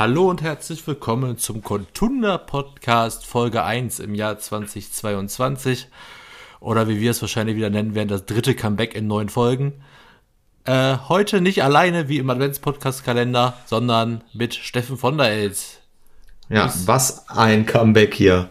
[0.00, 5.88] Hallo und herzlich willkommen zum Contunda Podcast Folge 1 im Jahr 2022.
[6.58, 9.74] Oder wie wir es wahrscheinlich wieder nennen werden, das dritte Comeback in neun Folgen.
[10.64, 15.80] Äh, heute nicht alleine wie im Advents-Podcast-Kalender, sondern mit Steffen von der Els.
[16.48, 18.48] Ja, was ein Comeback hier.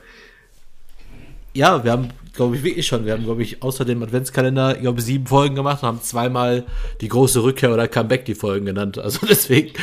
[1.56, 3.06] Ja, wir haben glaube ich, wirklich schon.
[3.06, 6.66] Wir haben, glaube ich, außer dem Adventskalender, ich glaube, sieben Folgen gemacht und haben zweimal
[7.02, 8.98] die große Rückkehr oder Comeback die Folgen genannt.
[9.10, 9.74] Also deswegen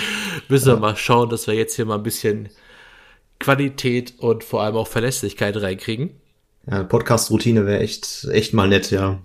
[0.49, 2.49] müssen wir mal schauen, dass wir jetzt hier mal ein bisschen
[3.41, 6.11] Qualität und vor allem auch Verlässlichkeit reinkriegen.
[6.71, 9.19] Ja, Podcast-Routine wäre echt, echt mal nett, ja.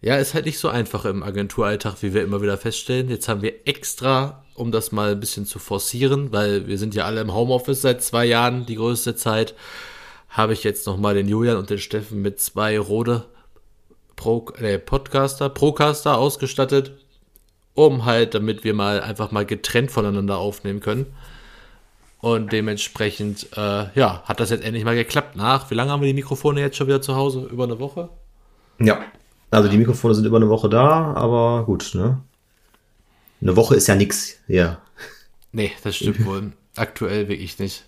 [0.00, 3.10] Ja, ist halt nicht so einfach im Agenturalltag, wie wir immer wieder feststellen.
[3.10, 7.04] Jetzt haben wir extra, um das mal ein bisschen zu forcieren, weil wir sind ja
[7.04, 9.54] alle im Homeoffice seit zwei Jahren, die größte Zeit,
[10.34, 13.24] habe ich jetzt nochmal den Julian und den Steffen mit zwei Rode
[14.16, 16.92] Pro, äh, Podcaster, Procaster ausgestattet,
[17.74, 21.06] um halt, damit wir mal einfach mal getrennt voneinander aufnehmen können.
[22.20, 25.36] Und dementsprechend, äh, ja, hat das jetzt endlich mal geklappt.
[25.36, 27.48] Nach, wie lange haben wir die Mikrofone jetzt schon wieder zu Hause?
[27.50, 28.08] Über eine Woche?
[28.80, 29.04] Ja,
[29.50, 32.20] also die Mikrofone sind über eine Woche da, aber gut, ne?
[33.40, 34.78] Eine Woche ist ja nix, ja.
[35.52, 36.52] Nee, das stimmt wohl.
[36.76, 37.84] Aktuell wirklich nicht.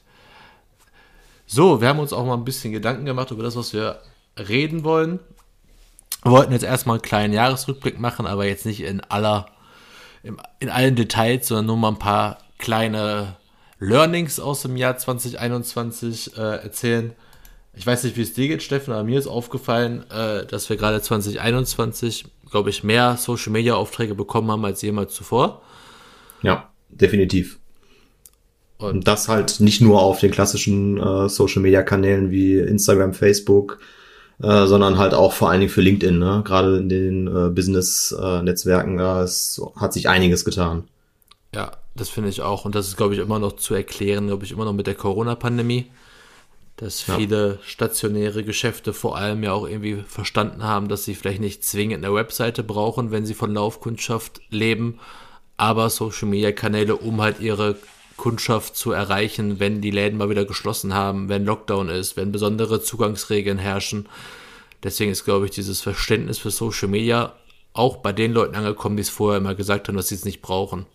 [1.46, 4.00] So, wir haben uns auch mal ein bisschen Gedanken gemacht über das, was wir
[4.36, 5.20] reden wollen.
[6.22, 9.46] Wir wollten jetzt erstmal einen kleinen Jahresrückblick machen, aber jetzt nicht in aller,
[10.58, 13.36] in allen Details, sondern nur mal ein paar kleine
[13.78, 17.12] Learnings aus dem Jahr 2021 äh, erzählen.
[17.74, 20.76] Ich weiß nicht, wie es dir geht, Steffen, aber mir ist aufgefallen, äh, dass wir
[20.76, 25.62] gerade 2021, glaube ich, mehr Social Media Aufträge bekommen haben als jemals zuvor.
[26.42, 27.58] Ja, definitiv.
[28.78, 33.78] Und das halt nicht nur auf den klassischen äh, Social Media Kanälen wie Instagram, Facebook,
[34.42, 36.42] äh, sondern halt auch vor allen Dingen für LinkedIn, ne?
[36.44, 40.84] Gerade in den äh, Business-Netzwerken, äh, es hat sich einiges getan.
[41.54, 42.66] Ja, das finde ich auch.
[42.66, 44.94] Und das ist, glaube ich, immer noch zu erklären, glaube ich, immer noch mit der
[44.94, 45.86] Corona-Pandemie,
[46.76, 47.58] dass viele ja.
[47.62, 52.14] stationäre Geschäfte vor allem ja auch irgendwie verstanden haben, dass sie vielleicht nicht zwingend eine
[52.14, 54.98] Webseite brauchen, wenn sie von Laufkundschaft leben,
[55.56, 57.76] aber Social Media Kanäle, um halt ihre
[58.16, 62.80] Kundschaft zu erreichen, wenn die Läden mal wieder geschlossen haben, wenn Lockdown ist, wenn besondere
[62.80, 64.08] Zugangsregeln herrschen.
[64.82, 67.34] Deswegen ist, glaube ich, dieses Verständnis für Social Media
[67.72, 70.42] auch bei den Leuten angekommen, die es vorher immer gesagt haben, dass sie es nicht
[70.42, 70.86] brauchen.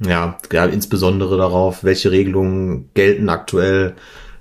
[0.00, 3.94] Ja, ja insbesondere darauf, welche Regelungen gelten aktuell.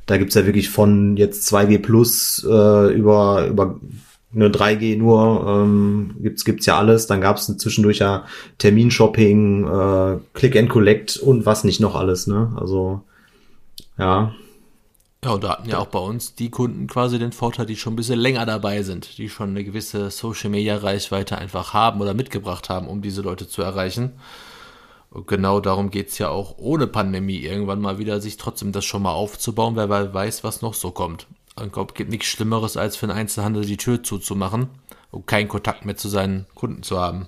[0.06, 3.80] Da gibt's ja wirklich von jetzt 2G Plus äh, über, über
[4.36, 7.08] eine 3G nur, ähm, gibt's gibt's ja alles.
[7.08, 8.26] Dann gab's zwischendurch ja
[8.58, 12.52] Terminshopping, äh, Click and Collect und was nicht noch alles, ne?
[12.56, 13.02] Also
[13.98, 14.34] ja.
[15.24, 17.94] Ja, und da hatten ja auch bei uns die Kunden quasi den Vorteil, die schon
[17.94, 22.14] ein bisschen länger dabei sind, die schon eine gewisse Social Media Reichweite einfach haben oder
[22.14, 24.12] mitgebracht haben, um diese Leute zu erreichen.
[25.12, 29.04] Und genau darum geht's ja auch ohne Pandemie irgendwann mal wieder, sich trotzdem das schon
[29.04, 31.28] mal aufzubauen, wer weiß, was noch so kommt.
[31.62, 34.70] Ich glaube, es gibt nichts Schlimmeres, als für einen Einzelhandel die Tür zuzumachen
[35.12, 37.28] und keinen Kontakt mehr zu seinen Kunden zu haben.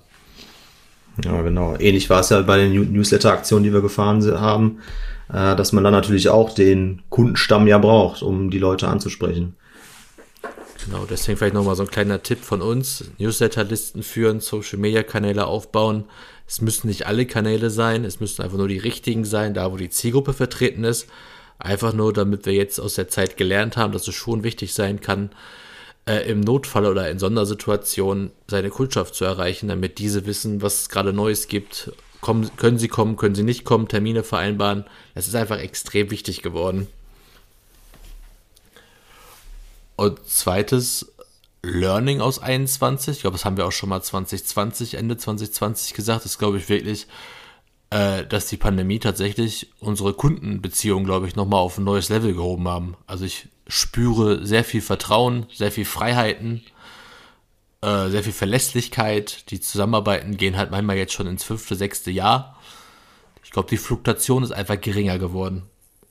[1.24, 1.76] Ja, genau.
[1.78, 4.80] Ähnlich war es ja bei den Newsletter-Aktionen, die wir gefahren haben,
[5.28, 9.56] äh, dass man dann natürlich auch den Kundenstamm ja braucht, um die Leute anzusprechen.
[10.84, 13.10] Genau, deswegen vielleicht nochmal so ein kleiner Tipp von uns.
[13.18, 16.04] Newsletter-Listen führen, Social-Media-Kanäle aufbauen.
[16.46, 19.76] Es müssen nicht alle Kanäle sein, es müssen einfach nur die richtigen sein, da wo
[19.76, 21.08] die Zielgruppe vertreten ist.
[21.58, 25.00] Einfach nur, damit wir jetzt aus der Zeit gelernt haben, dass es schon wichtig sein
[25.00, 25.30] kann,
[26.06, 30.88] äh, im Notfall oder in Sondersituationen seine Kundschaft zu erreichen, damit diese wissen, was es
[30.88, 31.92] gerade Neues gibt.
[32.20, 34.84] Kommen, können sie kommen, können sie nicht kommen, Termine vereinbaren.
[35.14, 36.88] Das ist einfach extrem wichtig geworden.
[39.96, 41.12] Und zweites
[41.62, 46.24] Learning aus 21, ich glaube, das haben wir auch schon mal 2020, Ende 2020 gesagt,
[46.24, 47.06] das ist, glaube ich, wirklich
[47.90, 52.68] äh, dass die Pandemie tatsächlich unsere Kundenbeziehung, glaube ich, nochmal auf ein neues Level gehoben
[52.68, 52.96] haben.
[53.06, 56.62] Also ich spüre sehr viel Vertrauen, sehr viel Freiheiten,
[57.82, 59.50] äh, sehr viel Verlässlichkeit.
[59.50, 62.58] Die Zusammenarbeiten gehen halt manchmal jetzt schon ins fünfte, sechste Jahr.
[63.44, 65.62] Ich glaube, die Fluktuation ist einfach geringer geworden,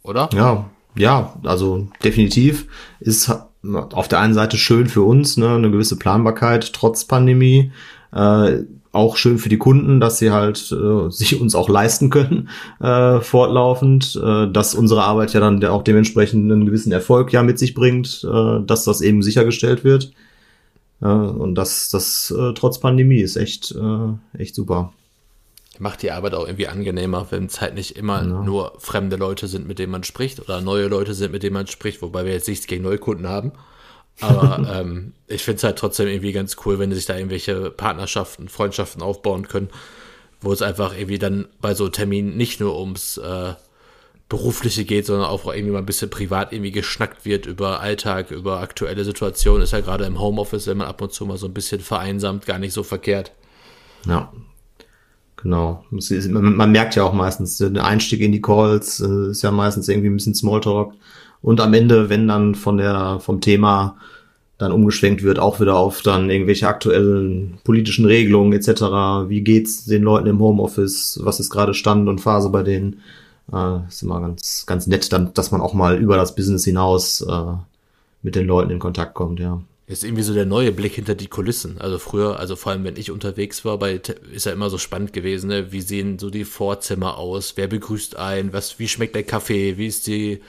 [0.04, 0.30] oder?
[0.34, 2.68] Ja, ja, also definitiv
[3.00, 3.30] ist
[3.74, 7.72] auf der einen Seite schön für uns, ne, eine gewisse Planbarkeit trotz Pandemie.
[8.14, 8.60] Äh,
[8.96, 12.50] auch schön für die Kunden, dass sie halt äh, sich uns auch leisten können
[12.80, 17.60] äh, fortlaufend, äh, dass unsere Arbeit ja dann auch dementsprechend einen gewissen Erfolg ja mit
[17.60, 20.12] sich bringt, äh, dass das eben sichergestellt wird.
[21.02, 24.94] Äh, und das, das äh, trotz Pandemie ist echt, äh, echt super.
[25.78, 28.44] Macht die Arbeit auch irgendwie angenehmer, wenn es halt nicht immer ja.
[28.44, 31.68] nur fremde Leute sind, mit denen man spricht oder neue Leute sind, mit denen man
[31.68, 33.52] spricht, wobei wir jetzt nichts gegen Neukunden haben.
[34.22, 38.50] Aber ähm, ich finde es halt trotzdem irgendwie ganz cool, wenn sich da irgendwelche Partnerschaften,
[38.50, 39.70] Freundschaften aufbauen können,
[40.42, 43.54] wo es einfach irgendwie dann bei so Terminen nicht nur ums äh,
[44.28, 48.60] berufliche geht, sondern auch irgendwie mal ein bisschen privat irgendwie geschnackt wird über Alltag, über
[48.60, 51.54] aktuelle Situationen, ist ja gerade im Homeoffice, wenn man ab und zu mal so ein
[51.54, 53.34] bisschen vereinsamt, gar nicht so verkehrt.
[54.08, 54.32] Ja,
[55.38, 55.86] genau.
[55.92, 60.10] Man, merkt ja auch meistens, der Einstieg in die Calls äh, ist ja meistens irgendwie
[60.10, 60.94] ein bisschen Smalltalk.
[61.46, 63.98] Und am Ende, wenn dann von der, vom Thema
[64.58, 69.30] dann umgeschwenkt wird, auch wieder auf dann irgendwelche aktuellen politischen Regelungen etc.
[69.30, 71.20] Wie geht's den Leuten im Homeoffice?
[71.22, 73.02] Was ist gerade Stand und Phase bei denen?
[73.54, 77.22] Äh, ist immer ganz, ganz nett, dann, dass man auch mal über das Business hinaus
[77.22, 77.54] äh,
[78.24, 79.62] mit den Leuten in Kontakt kommt, ja.
[79.86, 81.80] Ist irgendwie so der neue Blick hinter die Kulissen.
[81.80, 84.02] Also früher, also vor allem wenn ich unterwegs war, bei,
[84.34, 85.72] ist ja immer so spannend gewesen, ne?
[85.72, 87.54] Wie sehen so die Vorzimmer aus?
[87.56, 88.52] Wer begrüßt ein?
[88.52, 89.78] Was, wie schmeckt der Kaffee?
[89.78, 90.42] Wie ist die,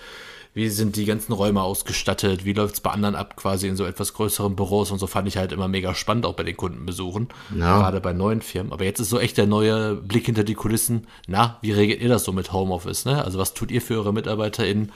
[0.56, 4.14] wie sind die ganzen Räume ausgestattet, wie läuft's bei anderen ab, quasi in so etwas
[4.14, 7.78] größeren Büros und so fand ich halt immer mega spannend, auch bei den Kundenbesuchen, ja.
[7.78, 8.72] gerade bei neuen Firmen.
[8.72, 11.08] Aber jetzt ist so echt der neue Blick hinter die Kulissen.
[11.26, 13.04] Na, wie regelt ihr das so mit Homeoffice?
[13.04, 13.22] Ne?
[13.22, 14.92] Also was tut ihr für eure MitarbeiterInnen?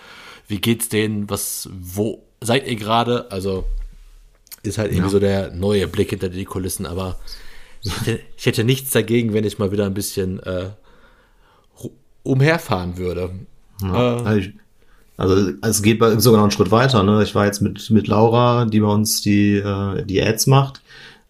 [0.49, 1.29] Wie geht's denen?
[1.29, 3.31] Was, wo seid ihr gerade?
[3.31, 3.65] Also
[4.63, 5.11] ist halt irgendwie ja.
[5.11, 6.87] so der neue Blick hinter die Kulissen.
[6.87, 7.17] Aber
[7.83, 10.71] ich hätte, ich hätte nichts dagegen, wenn ich mal wieder ein bisschen äh,
[12.23, 13.41] umherfahren würde.
[13.83, 14.21] Ja.
[14.21, 14.49] Äh, also
[15.21, 17.03] also es geht sogar noch einen Schritt weiter.
[17.03, 17.23] Ne?
[17.23, 20.81] Ich war jetzt mit, mit Laura, die bei uns die, äh, die Ads macht,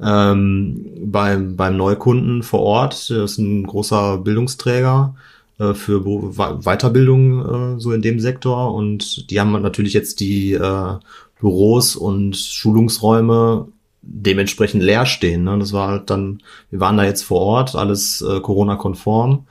[0.01, 3.11] ähm, beim, beim Neukunden vor Ort.
[3.11, 5.17] Das ist ein großer Bildungsträger
[5.59, 8.75] äh, für Weiterbildung äh, so in dem Sektor.
[8.75, 10.95] Und die haben natürlich jetzt die äh,
[11.41, 13.67] Büros und Schulungsräume
[14.03, 15.43] dementsprechend leer stehen.
[15.43, 15.59] Ne?
[15.59, 19.47] Das war halt dann, wir waren da jetzt vor Ort, alles äh, Corona-konform.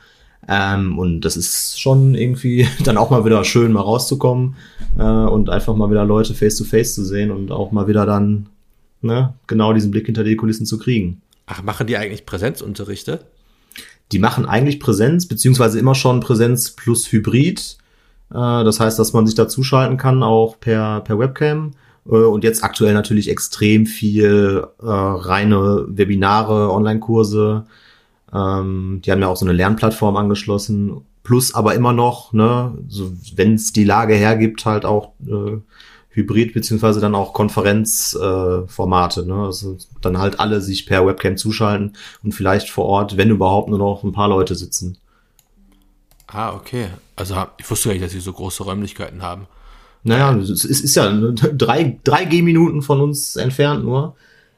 [0.51, 4.55] Ähm, und das ist schon irgendwie dann auch mal wieder schön, mal rauszukommen
[4.97, 8.07] äh, und einfach mal wieder Leute face to face zu sehen und auch mal wieder
[8.07, 8.47] dann
[9.01, 11.21] ne, genau diesen Blick hinter die Kulissen zu kriegen.
[11.45, 13.25] Ach, machen die eigentlich Präsenzunterrichte?
[14.11, 17.77] Die machen eigentlich Präsenz, beziehungsweise immer schon Präsenz plus Hybrid.
[18.31, 21.73] Äh, das heißt, dass man sich da zuschalten kann, auch per, per Webcam.
[22.07, 27.67] Äh, und jetzt aktuell natürlich extrem viel äh, reine Webinare, Online-Kurse,
[28.33, 31.01] ähm, die haben ja auch so eine Lernplattform angeschlossen.
[31.23, 35.57] Plus aber immer noch, ne, so, wenn es die Lage hergibt, halt auch äh,
[36.11, 39.35] Hybrid beziehungsweise dann auch Konferenzformate, äh, ne?
[39.45, 41.93] Also dann halt alle sich per Webcam zuschalten
[42.23, 44.97] und vielleicht vor Ort, wenn überhaupt, nur noch ein paar Leute sitzen.
[46.27, 46.87] Ah, okay.
[47.15, 49.47] Also ich wusste gar nicht, dass sie so große Räumlichkeiten haben.
[50.03, 54.15] Naja, es ist, ist ja drei, drei G-Minuten von uns entfernt nur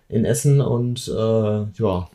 [0.07, 2.07] in Essen und äh, ja,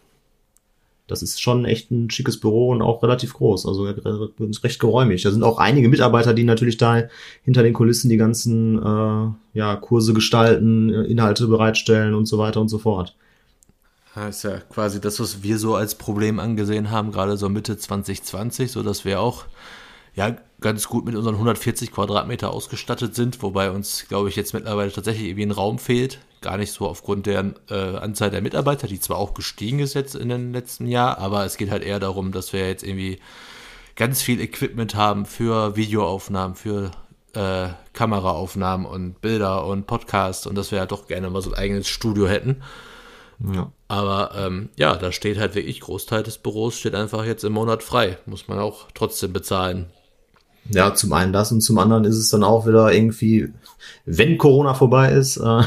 [1.06, 5.23] das ist schon echt ein schickes Büro und auch relativ groß, also recht geräumig.
[5.23, 7.05] Da sind auch einige Mitarbeiter, die natürlich da
[7.44, 12.69] hinter den Kulissen die ganzen äh, ja, Kurse gestalten, Inhalte bereitstellen und so weiter und
[12.69, 13.14] so fort.
[14.17, 17.76] Das ist ja quasi das, was wir so als Problem angesehen haben, gerade so Mitte
[17.76, 19.44] 2020, so dass wir auch
[20.14, 24.91] ja ganz gut mit unseren 140 Quadratmeter ausgestattet sind, wobei uns, glaube ich, jetzt mittlerweile
[24.91, 29.01] tatsächlich irgendwie ein Raum fehlt gar nicht so aufgrund der äh, Anzahl der Mitarbeiter, die
[29.01, 32.31] zwar auch gestiegen ist jetzt in den letzten Jahren, aber es geht halt eher darum,
[32.31, 33.19] dass wir jetzt irgendwie
[33.97, 36.93] ganz viel Equipment haben für Videoaufnahmen, für
[37.33, 41.59] äh, Kameraaufnahmen und Bilder und Podcasts und dass wir halt doch gerne mal so ein
[41.59, 42.62] eigenes Studio hätten.
[43.53, 43.73] Ja.
[43.88, 47.83] Aber ähm, ja, da steht halt wirklich Großteil des Büros steht einfach jetzt im Monat
[47.83, 48.19] frei.
[48.25, 49.87] Muss man auch trotzdem bezahlen.
[50.71, 53.53] Ja, zum einen das und zum anderen ist es dann auch wieder irgendwie,
[54.05, 55.62] wenn Corona vorbei ist, äh,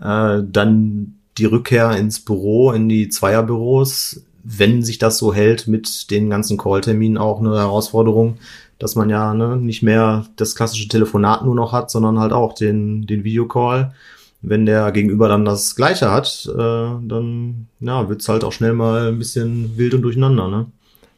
[0.00, 6.10] äh, dann die Rückkehr ins Büro, in die Zweierbüros, wenn sich das so hält mit
[6.10, 8.38] den ganzen Callterminen auch eine Herausforderung,
[8.78, 12.54] dass man ja ne, nicht mehr das klassische Telefonat nur noch hat, sondern halt auch
[12.54, 13.94] den, den Videocall.
[14.42, 19.08] Wenn der Gegenüber dann das Gleiche hat, äh, dann ja, wird's halt auch schnell mal
[19.08, 20.48] ein bisschen wild und durcheinander.
[20.48, 20.66] Ne?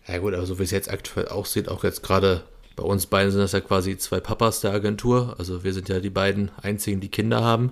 [0.09, 2.43] Ja gut, aber so wie es jetzt aktuell aussieht, auch jetzt gerade
[2.75, 5.37] bei uns beiden sind das ja quasi zwei Papas der Agentur.
[5.39, 7.71] Also wir sind ja die beiden einzigen, die Kinder haben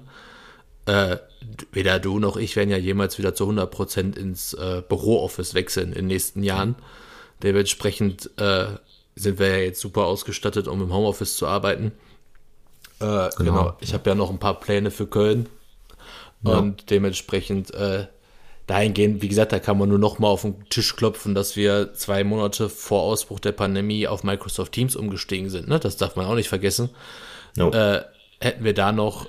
[0.86, 1.16] äh,
[1.72, 5.94] weder du noch ich werden ja jemals wieder zu 100% ins äh, Bürooffice wechseln in
[5.94, 6.76] den nächsten Jahren.
[7.42, 8.66] Dementsprechend äh,
[9.14, 11.92] sind wir ja jetzt super ausgestattet, um im Homeoffice zu arbeiten.
[13.00, 13.30] Äh, genau.
[13.36, 13.76] genau.
[13.80, 15.48] Ich habe ja noch ein paar Pläne für Köln.
[16.42, 16.58] Ja.
[16.58, 18.06] Und dementsprechend äh,
[18.66, 21.92] dahingehend, wie gesagt, da kann man nur noch mal auf den Tisch klopfen, dass wir
[21.94, 25.68] zwei Monate vor Ausbruch der Pandemie auf Microsoft Teams umgestiegen sind.
[25.68, 25.80] Ne?
[25.80, 26.90] Das darf man auch nicht vergessen.
[27.56, 27.70] No.
[27.72, 28.02] Äh,
[28.40, 29.26] hätten wir da noch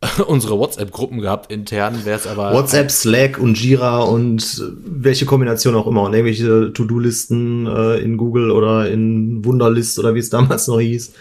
[0.26, 2.52] unsere WhatsApp-Gruppen gehabt intern, wäre es aber.
[2.52, 8.50] WhatsApp, Slack und Jira und welche Kombination auch immer und irgendwelche To-Do-Listen äh, in Google
[8.50, 11.14] oder in Wunderlist oder wie es damals noch hieß.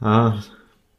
[0.00, 0.42] Ah.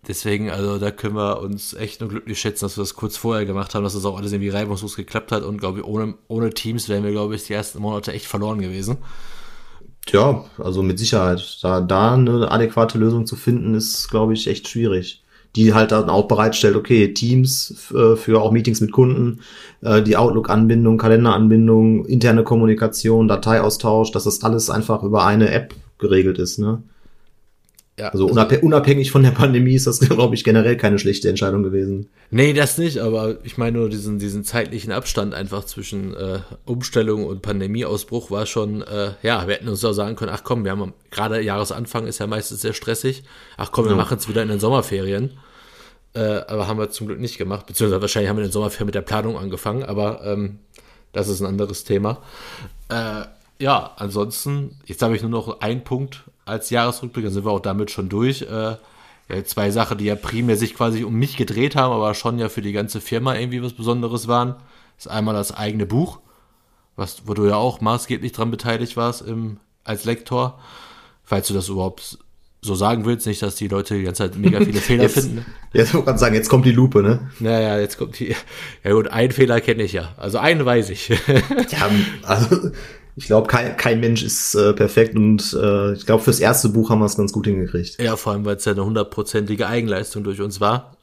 [0.08, 3.46] Deswegen, also da können wir uns echt nur glücklich schätzen, dass wir das kurz vorher
[3.46, 6.50] gemacht haben, dass das auch alles irgendwie reibungslos geklappt hat und glaube ich, ohne, ohne
[6.50, 8.98] Teams wären wir, glaube ich, die ersten Monate echt verloren gewesen.
[10.10, 11.60] Ja, also mit Sicherheit.
[11.62, 15.24] Da, da eine adäquate Lösung zu finden, ist, glaube ich, echt schwierig.
[15.56, 19.42] Die halt dann auch bereitstellt, okay, Teams äh, für auch Meetings mit Kunden,
[19.82, 26.40] äh, die Outlook-Anbindung, Kalenderanbindung, interne Kommunikation, Dateiaustausch, dass das alles einfach über eine App geregelt
[26.40, 26.84] ist, ne?
[28.02, 32.10] Ja, also, unabhängig von der Pandemie ist das, glaube ich, generell keine schlechte Entscheidung gewesen.
[32.32, 37.28] Nee, das nicht, aber ich meine nur diesen, diesen zeitlichen Abstand einfach zwischen äh, Umstellung
[37.28, 40.72] und Pandemieausbruch war schon, äh, ja, wir hätten uns auch sagen können, ach komm, wir
[40.72, 43.22] haben gerade Jahresanfang ist ja meistens sehr stressig,
[43.56, 43.98] ach komm, wir ja.
[43.98, 45.38] machen es wieder in den Sommerferien.
[46.16, 48.88] Äh, aber haben wir zum Glück nicht gemacht, beziehungsweise wahrscheinlich haben wir in den Sommerferien
[48.88, 50.58] mit der Planung angefangen, aber ähm,
[51.14, 52.18] das ist ein anderes Thema.
[52.90, 53.26] Äh,
[53.60, 57.60] ja, ansonsten, jetzt habe ich nur noch einen Punkt als Jahresrückblick, dann sind wir auch
[57.60, 58.42] damit schon durch.
[58.44, 58.76] Äh,
[59.30, 62.50] ja, zwei Sachen, die ja primär sich quasi um mich gedreht haben, aber schon ja
[62.50, 64.56] für die ganze Firma irgendwie was Besonderes waren.
[64.98, 66.20] Das ist einmal das eigene Buch,
[66.96, 70.60] was, wo du ja auch maßgeblich dran beteiligt warst im, als Lektor.
[71.24, 72.18] Falls du das überhaupt
[72.64, 75.46] so sagen willst, nicht, dass die Leute die ganze Zeit mega viele Fehler jetzt, finden.
[75.74, 77.32] Jetzt wollte ich sagen, jetzt kommt die Lupe, ne?
[77.40, 78.36] Naja, jetzt kommt die.
[78.84, 80.14] Ja gut, einen Fehler kenne ich ja.
[80.18, 81.10] Also einen weiß ich.
[81.10, 81.90] ja,
[82.24, 82.72] also
[83.16, 86.90] ich glaube, kein, kein Mensch ist äh, perfekt und äh, ich glaube, fürs erste Buch
[86.90, 88.02] haben wir es ganz gut hingekriegt.
[88.02, 90.98] Ja, vor allem, weil es ja eine hundertprozentige Eigenleistung durch uns war.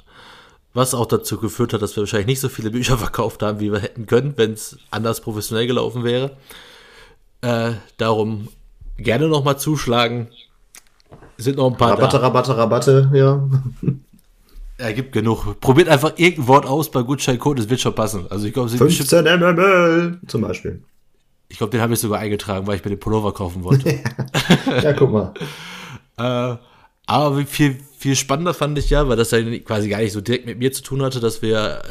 [0.74, 3.72] Was auch dazu geführt hat, dass wir wahrscheinlich nicht so viele Bücher verkauft haben, wie
[3.72, 6.36] wir hätten können, wenn es anders professionell gelaufen wäre.
[7.42, 8.48] Äh, darum
[8.96, 10.28] gerne nochmal zuschlagen.
[11.36, 12.22] Sind noch ein paar Rabatte, da.
[12.22, 13.48] Rabatte, Rabatte, ja.
[14.80, 15.58] Er gibt genug.
[15.60, 18.26] Probiert einfach irgendein Wort aus bei Gutscheincode, es wird schon passen.
[18.30, 20.84] Also ich glaube, 15 MML zum Beispiel.
[21.48, 23.88] Ich glaube, den habe ich sogar eingetragen, weil ich mir den Pullover kaufen wollte.
[24.82, 25.34] ja, guck mal.
[26.18, 26.56] äh,
[27.06, 30.44] aber viel, viel spannender fand ich ja, weil das ja quasi gar nicht so direkt
[30.44, 31.82] mit mir zu tun hatte, dass wir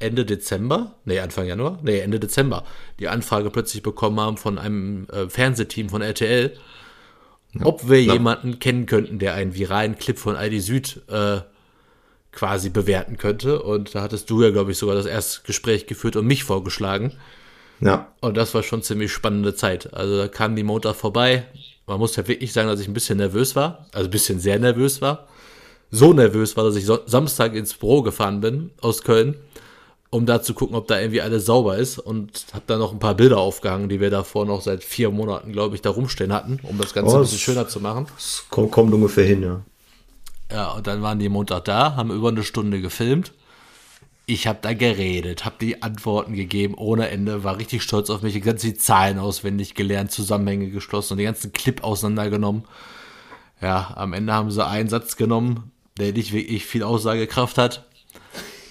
[0.00, 2.64] äh, Ende Dezember, nee, Anfang Januar, nee, Ende Dezember,
[2.98, 6.56] die Anfrage plötzlich bekommen haben von einem äh, Fernsehteam von RTL,
[7.52, 8.16] ja, ob wir klar.
[8.16, 11.40] jemanden kennen könnten, der einen viralen Clip von ID Süd äh,
[12.32, 13.62] quasi bewerten könnte.
[13.62, 17.12] Und da hattest du ja, glaube ich, sogar das erste Gespräch geführt und mich vorgeschlagen.
[17.80, 18.08] Ja.
[18.20, 19.92] Und das war schon ziemlich spannende Zeit.
[19.92, 21.44] Also da kam die Montag vorbei.
[21.86, 23.86] Man muss ja wirklich sagen, dass ich ein bisschen nervös war.
[23.92, 25.26] Also ein bisschen sehr nervös war.
[25.90, 29.36] So nervös war, dass ich Samstag ins Büro gefahren bin aus Köln,
[30.10, 31.98] um da zu gucken, ob da irgendwie alles sauber ist.
[31.98, 35.52] Und habe da noch ein paar Bilder aufgehangen, die wir davor noch seit vier Monaten,
[35.52, 38.06] glaube ich, da rumstehen hatten, um das Ganze oh, ein bisschen schöner zu machen.
[38.14, 39.60] Das kommt, kommt ungefähr hin, ja.
[40.50, 43.32] Ja, und dann waren die Montag da, haben über eine Stunde gefilmt
[44.26, 48.32] ich habe da geredet, habe die Antworten gegeben ohne Ende, war richtig stolz auf mich,
[48.34, 52.64] die ganzen Zahlen auswendig gelernt, Zusammenhänge geschlossen und den ganzen Clip auseinandergenommen.
[53.60, 57.86] Ja, am Ende haben sie einen Satz genommen, der nicht wirklich viel Aussagekraft hat.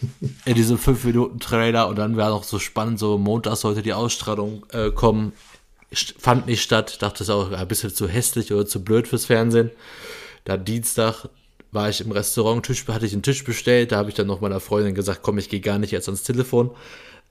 [0.45, 4.89] In diesem 5-Minuten-Trailer und dann war noch so spannend, so Montag sollte die Ausstrahlung äh,
[4.89, 5.33] kommen.
[5.93, 9.69] Fand nicht statt, dachte es auch ein bisschen zu hässlich oder zu blöd fürs Fernsehen.
[10.45, 11.27] Dann Dienstag
[11.71, 14.41] war ich im Restaurant, Tisch, hatte ich einen Tisch bestellt, da habe ich dann noch
[14.41, 16.71] meiner Freundin gesagt, komm, ich gehe gar nicht jetzt ans Telefon.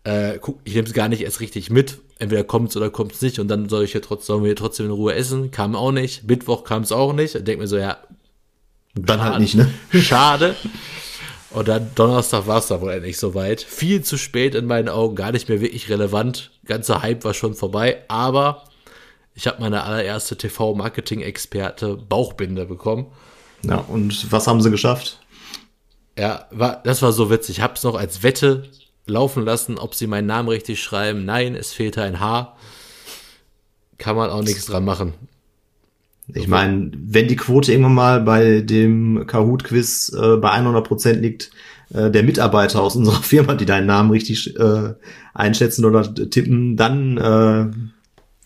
[0.03, 1.99] Äh, guck, ich nehme es gar nicht erst richtig mit.
[2.19, 4.49] Entweder kommt es oder kommt es nicht und dann soll ich hier trotzdem, sollen wir
[4.49, 5.51] hier trotzdem in Ruhe essen.
[5.51, 6.25] Kam auch nicht.
[6.25, 7.35] Mittwoch kam es auch nicht.
[7.35, 7.99] Ich denke mir so, ja.
[8.95, 9.71] Dann halt schade, halt nicht, ne?
[10.03, 10.57] Schade.
[11.51, 13.61] Und dann Donnerstag war es da wohl endlich soweit.
[13.61, 16.51] Viel zu spät in meinen Augen, gar nicht mehr wirklich relevant.
[16.65, 18.65] Ganzer Hype war schon vorbei, aber
[19.35, 23.07] ich habe meine allererste TV-Marketing-Experte Bauchbinde bekommen.
[23.63, 25.21] Ja, und was haben sie geschafft?
[26.19, 27.59] Ja, war, das war so witzig.
[27.59, 28.65] Ich habe es noch als Wette
[29.07, 31.25] laufen lassen, ob sie meinen Namen richtig schreiben.
[31.25, 32.57] Nein, es fehlte ein H.
[33.99, 35.15] Kann man auch nichts dran machen.
[36.35, 41.51] Ich meine, wenn die Quote irgendwann mal bei dem Kahoot-Quiz äh, bei 100 Prozent liegt,
[41.93, 44.95] äh, der Mitarbeiter aus unserer Firma, die deinen Namen richtig äh,
[45.35, 47.71] einschätzen oder tippen, dann äh,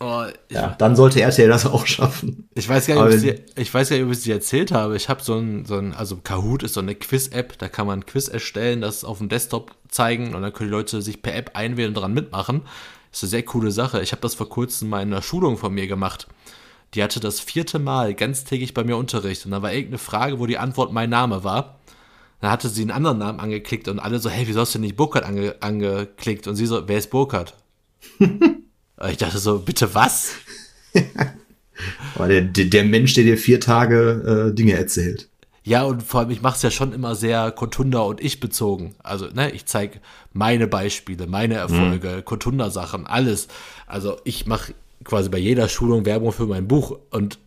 [0.01, 2.49] Oh, ja, dann sollte RTL das auch schaffen.
[2.55, 4.97] Ich weiß gar nicht, ob ich, weiß gar nicht, ob ich es dir erzählt habe.
[4.97, 8.01] Ich habe so ein, so ein, also Kahoot ist so eine Quiz-App, da kann man
[8.01, 11.35] ein Quiz erstellen, das auf dem Desktop zeigen und dann können die Leute sich per
[11.37, 12.63] App einwählen und dran mitmachen.
[13.11, 14.03] Das ist eine sehr coole Sache.
[14.03, 16.27] Ich habe das vor kurzem mal in einer Schulung von mir gemacht.
[16.95, 20.47] Die hatte das vierte Mal ganztägig bei mir Unterricht und da war irgendeine Frage, wo
[20.47, 21.79] die Antwort mein Name war.
[22.41, 24.97] Dann hatte sie einen anderen Namen angeklickt und alle so, hey, wieso hast du nicht
[24.97, 26.49] Burkhardt ange angeklickt?
[26.49, 27.55] Und sie so, wer ist Burkhardt?
[29.09, 30.33] Ich dachte so, bitte was?
[32.19, 35.29] der, der Mensch, der dir vier Tage äh, Dinge erzählt.
[35.65, 38.95] Ja, und vor allem, ich mache es ja schon immer sehr Kotunda und ich bezogen.
[39.03, 40.01] Also, ne, ich zeige
[40.33, 42.25] meine Beispiele, meine Erfolge, mhm.
[42.25, 43.49] Kotunda-Sachen, alles.
[43.87, 44.75] Also, ich mache
[45.05, 47.39] quasi bei jeder Schulung Werbung für mein Buch und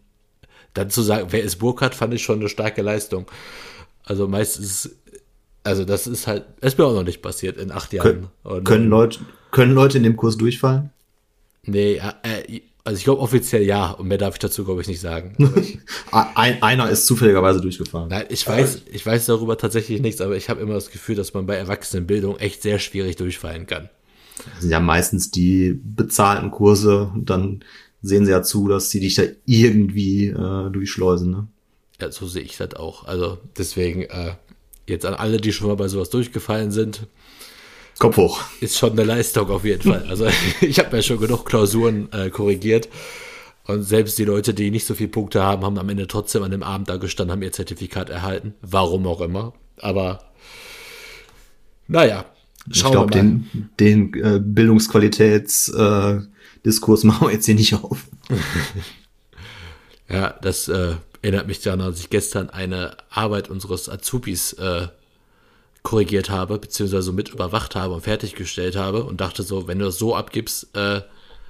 [0.73, 3.25] dann zu sagen, wer ist Burkhardt, fand ich schon eine starke Leistung.
[4.03, 4.95] Also meistens,
[5.63, 8.27] also das ist halt, es ist mir auch noch nicht passiert in acht Jahren.
[8.43, 9.19] Können, können, Leute,
[9.51, 10.91] können Leute in dem Kurs durchfallen?
[11.67, 15.01] Nee, äh, Also ich glaube offiziell ja und mehr darf ich dazu glaube ich nicht
[15.01, 15.35] sagen.
[16.11, 18.09] Ein, einer ist zufälligerweise durchgefahren.
[18.09, 21.33] nein, ich weiß, ich weiß darüber tatsächlich nichts, aber ich habe immer das Gefühl, dass
[21.33, 23.89] man bei Erwachsenenbildung echt sehr schwierig durchfallen kann.
[24.53, 27.63] Das sind ja meistens die bezahlten Kurse und dann
[28.01, 31.31] sehen sie ja zu, dass sie dich da irgendwie äh, durchschleusen.
[31.31, 31.47] Ne?
[31.99, 33.05] Ja, so sehe ich das auch.
[33.05, 34.35] Also deswegen äh,
[34.87, 37.07] jetzt an alle, die schon mal bei sowas durchgefallen sind,
[37.99, 38.41] Kopf hoch.
[38.61, 40.05] ist schon eine Leistung auf jeden Fall.
[40.09, 40.27] Also
[40.61, 42.89] ich habe ja schon genug Klausuren äh, korrigiert.
[43.65, 46.51] Und selbst die Leute, die nicht so viele Punkte haben, haben am Ende trotzdem an
[46.51, 48.53] dem Abend da gestanden, haben ihr Zertifikat erhalten.
[48.61, 49.53] Warum auch immer.
[49.81, 50.19] Aber
[51.87, 52.25] naja,
[52.71, 53.41] Ich schauen glaube, wir mal.
[53.53, 58.05] den, den äh, Bildungsqualitätsdiskurs äh, machen wir jetzt hier nicht auf.
[60.09, 64.87] Ja, das äh, erinnert mich daran, als ich gestern eine Arbeit unseres Azubis äh,
[65.83, 69.97] korrigiert habe, beziehungsweise mit überwacht habe und fertiggestellt habe und dachte so, wenn du das
[69.97, 71.01] so abgibst, äh,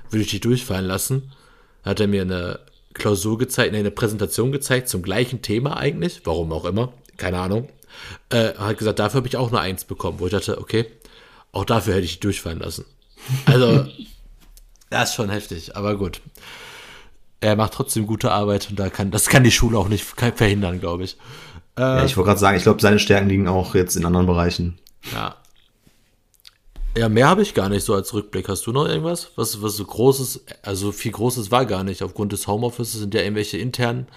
[0.10, 1.31] würde ich dich durchfallen lassen.
[1.84, 2.60] Da hat er mir eine
[2.93, 7.69] Klausur gezeigt, nee, eine Präsentation gezeigt zum gleichen Thema eigentlich, warum auch immer, keine Ahnung.
[8.29, 10.86] Äh, hat gesagt, dafür habe ich auch eine Eins bekommen, wo ich dachte, okay,
[11.51, 12.86] auch dafür hätte ich dich durchfallen lassen.
[13.46, 13.88] Also,
[14.89, 16.22] das ist schon heftig, aber gut.
[17.39, 20.79] Er macht trotzdem gute Arbeit und da kann, das kann die Schule auch nicht verhindern,
[20.79, 21.17] glaube ich.
[21.77, 24.79] Ja, ich wollte gerade sagen, ich glaube, seine Stärken liegen auch jetzt in anderen Bereichen.
[25.13, 25.36] Ja.
[26.98, 28.50] Ja, mehr habe ich gar nicht so als Rückblick.
[28.50, 29.29] Hast du noch irgendwas?
[29.36, 32.01] Was, was so Großes, also viel Großes war gar nicht.
[32.01, 34.07] Aufgrund des Homeoffices sind ja irgendwelche internen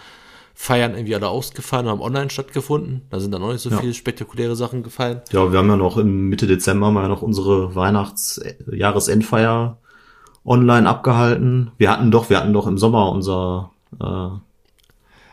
[0.55, 3.03] Feiern irgendwie alle ausgefallen und haben online stattgefunden.
[3.11, 3.77] Da sind dann auch nicht so Ja.
[3.79, 5.21] viele spektakuläre Sachen gefallen.
[5.31, 9.77] Ja, wir haben ja noch im Mitte Dezember mal noch unsere Weihnachts-Jahresendfeier
[10.45, 11.73] online abgehalten.
[11.77, 14.29] Wir hatten doch, wir hatten doch im Sommer unser, äh,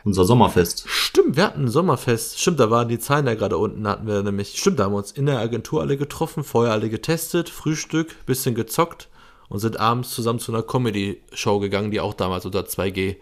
[0.08, 0.86] unser Sommerfest.
[0.88, 2.40] Stimmt, wir hatten ein Sommerfest.
[2.40, 4.58] Stimmt, da waren die Zahlen ja gerade unten, hatten wir nämlich.
[4.58, 8.56] Stimmt, da haben wir uns in der Agentur alle getroffen, vorher alle getestet, Frühstück, bisschen
[8.56, 9.10] gezockt
[9.50, 13.18] und sind abends zusammen zu einer Comedy-Show gegangen, die auch damals unter 2G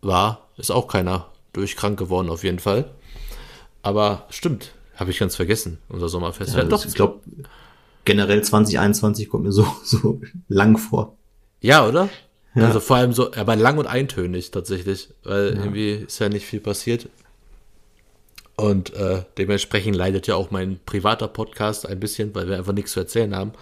[0.00, 0.48] war.
[0.56, 2.90] Ist auch keiner durchkrank geworden, auf jeden Fall.
[3.82, 6.54] Aber stimmt, habe ich ganz vergessen, unser Sommerfest.
[6.54, 6.84] Ja, Ja, doch.
[6.84, 7.20] Ich glaube,
[8.04, 11.16] generell 2021 kommt mir so, so lang vor.
[11.60, 12.08] Ja, oder?
[12.54, 12.66] Ja.
[12.66, 16.60] Also vor allem so, aber lang und eintönig tatsächlich, weil irgendwie ist ja nicht viel
[16.60, 17.08] passiert.
[18.56, 22.92] Und äh, dementsprechend leidet ja auch mein privater Podcast ein bisschen, weil wir einfach nichts
[22.92, 23.52] zu erzählen haben.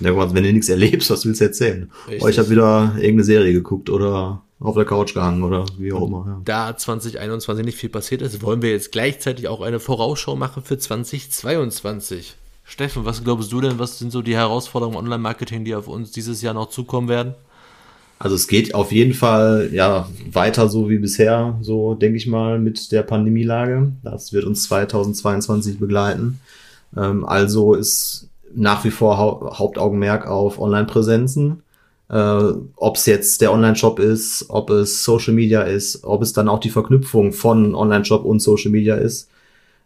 [0.00, 1.90] Ja, aber wenn du nichts erlebst, was willst du erzählen?
[2.08, 2.24] Richtig.
[2.24, 6.06] Oh, ich habe wieder irgendeine Serie geguckt oder auf der Couch gehangen oder wie auch
[6.06, 6.24] immer.
[6.26, 6.40] Ja.
[6.44, 10.78] Da 2021 nicht viel passiert ist, wollen wir jetzt gleichzeitig auch eine Vorausschau machen für
[10.78, 12.36] 2022.
[12.64, 16.12] Steffen, was glaubst du denn, was sind so die Herausforderungen im Online-Marketing, die auf uns
[16.12, 17.34] dieses Jahr noch zukommen werden?
[18.20, 22.58] Also es geht auf jeden Fall ja weiter so wie bisher, so denke ich mal,
[22.58, 23.92] mit der Pandemielage.
[24.02, 26.38] Das wird uns 2022 begleiten.
[26.94, 31.62] Ähm, also ist nach wie vor hau Hauptaugenmerk auf Online-Präsenzen.
[32.10, 36.48] Äh, ob es jetzt der Online-Shop ist, ob es Social Media ist, ob es dann
[36.48, 39.30] auch die Verknüpfung von Online-Shop und Social Media ist.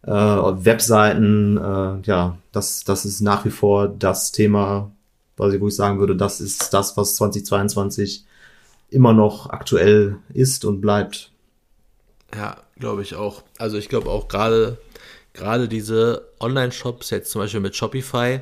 [0.03, 4.91] Äh, Webseiten, äh, ja, das, das ist nach wie vor das Thema,
[5.39, 8.25] ich, wo ich sagen würde, das ist das, was 2022
[8.91, 11.33] immer noch aktuell ist und bleibt.
[12.35, 13.43] Ja, glaube ich auch.
[13.59, 14.79] Also ich glaube auch gerade
[15.35, 18.41] gerade diese Online-Shops jetzt zum Beispiel mit Shopify,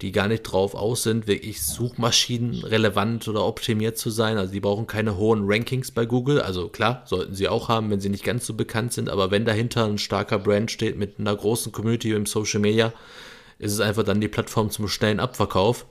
[0.00, 4.36] die gar nicht drauf aus sind, wirklich Suchmaschinen relevant oder optimiert zu sein.
[4.36, 6.40] Also die brauchen keine hohen Rankings bei Google.
[6.40, 9.08] Also klar, sollten sie auch haben, wenn sie nicht ganz so bekannt sind.
[9.08, 12.92] Aber wenn dahinter ein starker Brand steht mit einer großen Community im Social Media,
[13.60, 15.86] ist es einfach dann die Plattform zum schnellen Abverkauf.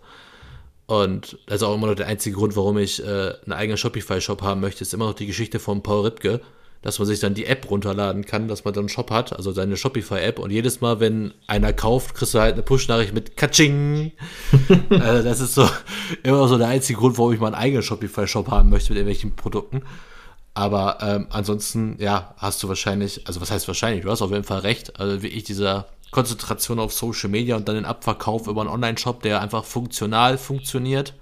[0.91, 4.41] Und das ist auch immer noch der einzige Grund, warum ich äh, einen eigenen Shopify-Shop
[4.41, 6.41] haben möchte, ist immer noch die Geschichte von Paul Ripke,
[6.81, 9.53] dass man sich dann die App runterladen kann, dass man dann einen Shop hat, also
[9.53, 10.37] seine Shopify-App.
[10.37, 14.11] Und jedes Mal, wenn einer kauft, kriegst du halt eine Push-Nachricht mit Katsching.
[14.89, 15.65] also das ist so
[16.23, 18.97] immer noch so der einzige Grund, warum ich mal einen eigenen Shopify-Shop haben möchte mit
[18.97, 19.83] irgendwelchen Produkten.
[20.55, 24.43] Aber ähm, ansonsten, ja, hast du wahrscheinlich, also was heißt wahrscheinlich, du hast auf jeden
[24.43, 24.99] Fall recht.
[24.99, 29.41] Also wirklich dieser Konzentration auf Social Media und dann den Abverkauf über einen Online-Shop, der
[29.41, 31.13] einfach funktional funktioniert.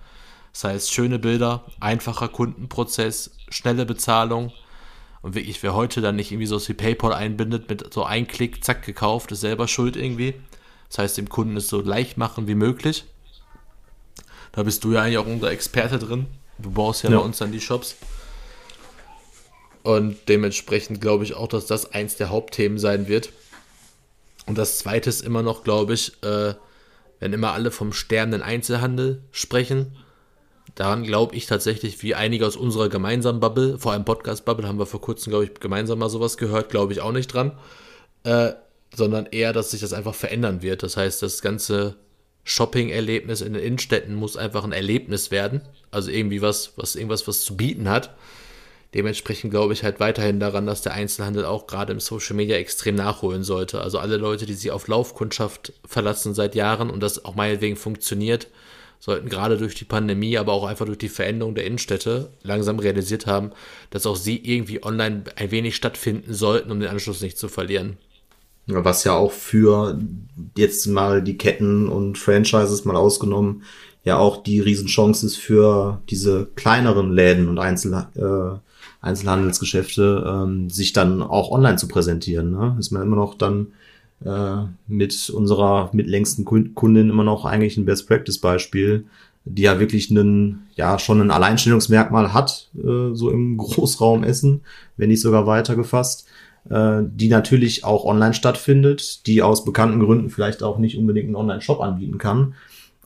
[0.51, 4.51] Das heißt, schöne Bilder, einfacher Kundenprozess, schnelle Bezahlung.
[5.21, 8.63] Und wirklich, wer heute dann nicht irgendwie so wie PayPal einbindet, mit so ein Klick,
[8.63, 10.33] zack, gekauft, ist selber schuld irgendwie.
[10.87, 13.05] Das heißt, dem Kunden es so leicht machen wie möglich.
[14.53, 16.25] Da bist du ja eigentlich auch unser Experte drin.
[16.57, 17.19] Du baust ja, Ja.
[17.19, 17.95] bei uns dann die Shops.
[19.83, 23.29] Und dementsprechend glaube ich auch, dass das eins der Hauptthemen sein wird.
[24.49, 26.55] Und das zweite ist immer noch, glaube ich, äh,
[27.19, 29.95] wenn immer alle vom sterbenden Einzelhandel sprechen,
[30.73, 34.87] daran glaube ich tatsächlich, wie einige aus unserer gemeinsamen Bubble, vor allem Podcast-Bubble, haben wir
[34.87, 37.59] vor kurzem, glaube ich, gemeinsam mal sowas gehört, glaube ich auch nicht dran,
[38.23, 38.53] äh,
[38.95, 40.81] sondern eher, dass sich das einfach verändern wird.
[40.81, 41.97] Das heißt, das ganze
[42.43, 45.61] Shopping-Erlebnis in den Innenstädten muss einfach ein Erlebnis werden.
[45.91, 48.15] Also irgendwie was, was irgendwas, was zu bieten hat.
[48.93, 52.95] Dementsprechend glaube ich halt weiterhin daran, dass der Einzelhandel auch gerade im Social Media extrem
[52.95, 53.81] nachholen sollte.
[53.81, 58.47] Also alle Leute, die sich auf Laufkundschaft verlassen seit Jahren und das auch meinetwegen funktioniert,
[58.99, 63.27] sollten gerade durch die Pandemie, aber auch einfach durch die Veränderung der Innenstädte langsam realisiert
[63.27, 63.51] haben,
[63.91, 67.97] dass auch sie irgendwie online ein wenig stattfinden sollten, um den Anschluss nicht zu verlieren.
[68.65, 69.99] Was ja auch für
[70.55, 73.63] jetzt mal die Ketten und Franchises mal ausgenommen,
[74.03, 78.59] ja auch die Riesenchance ist für diese kleineren Läden und Einzel, äh,
[79.01, 82.51] Einzelhandelsgeschäfte, ähm, sich dann auch online zu präsentieren.
[82.51, 82.75] Ne?
[82.79, 83.67] Ist man immer noch dann
[84.25, 89.05] äh, mit unserer mitlängsten Kundin immer noch eigentlich ein Best Practice Beispiel,
[89.45, 94.61] die ja wirklich einen, ja, schon ein Alleinstellungsmerkmal hat, äh, so im Großraum Essen,
[94.97, 96.27] wenn nicht sogar weiter gefasst,
[96.69, 101.37] äh, die natürlich auch online stattfindet, die aus bekannten Gründen vielleicht auch nicht unbedingt einen
[101.37, 102.55] Online-Shop anbieten kann,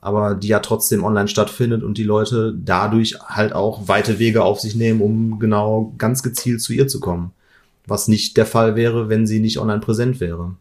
[0.03, 4.59] aber die ja trotzdem online stattfindet und die Leute dadurch halt auch weite Wege auf
[4.59, 7.31] sich nehmen, um genau ganz gezielt zu ihr zu kommen.
[7.87, 10.55] Was nicht der Fall wäre, wenn sie nicht online präsent wäre.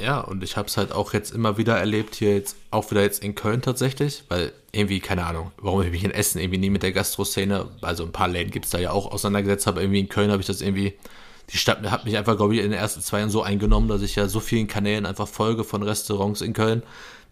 [0.00, 3.02] Ja, und ich habe es halt auch jetzt immer wieder erlebt, hier jetzt auch wieder
[3.02, 6.70] jetzt in Köln tatsächlich, weil irgendwie, keine Ahnung, warum ich mich in Essen irgendwie nie
[6.70, 10.08] mit der Gastro-Szene, also ein paar Läden gibt's da ja auch auseinandergesetzt habe, irgendwie in
[10.08, 10.94] Köln habe ich das irgendwie,
[11.50, 14.02] die Stadt hat mich einfach, glaube ich, in den ersten zwei Jahren so eingenommen, dass
[14.02, 16.82] ich ja so vielen Kanälen einfach folge von Restaurants in Köln,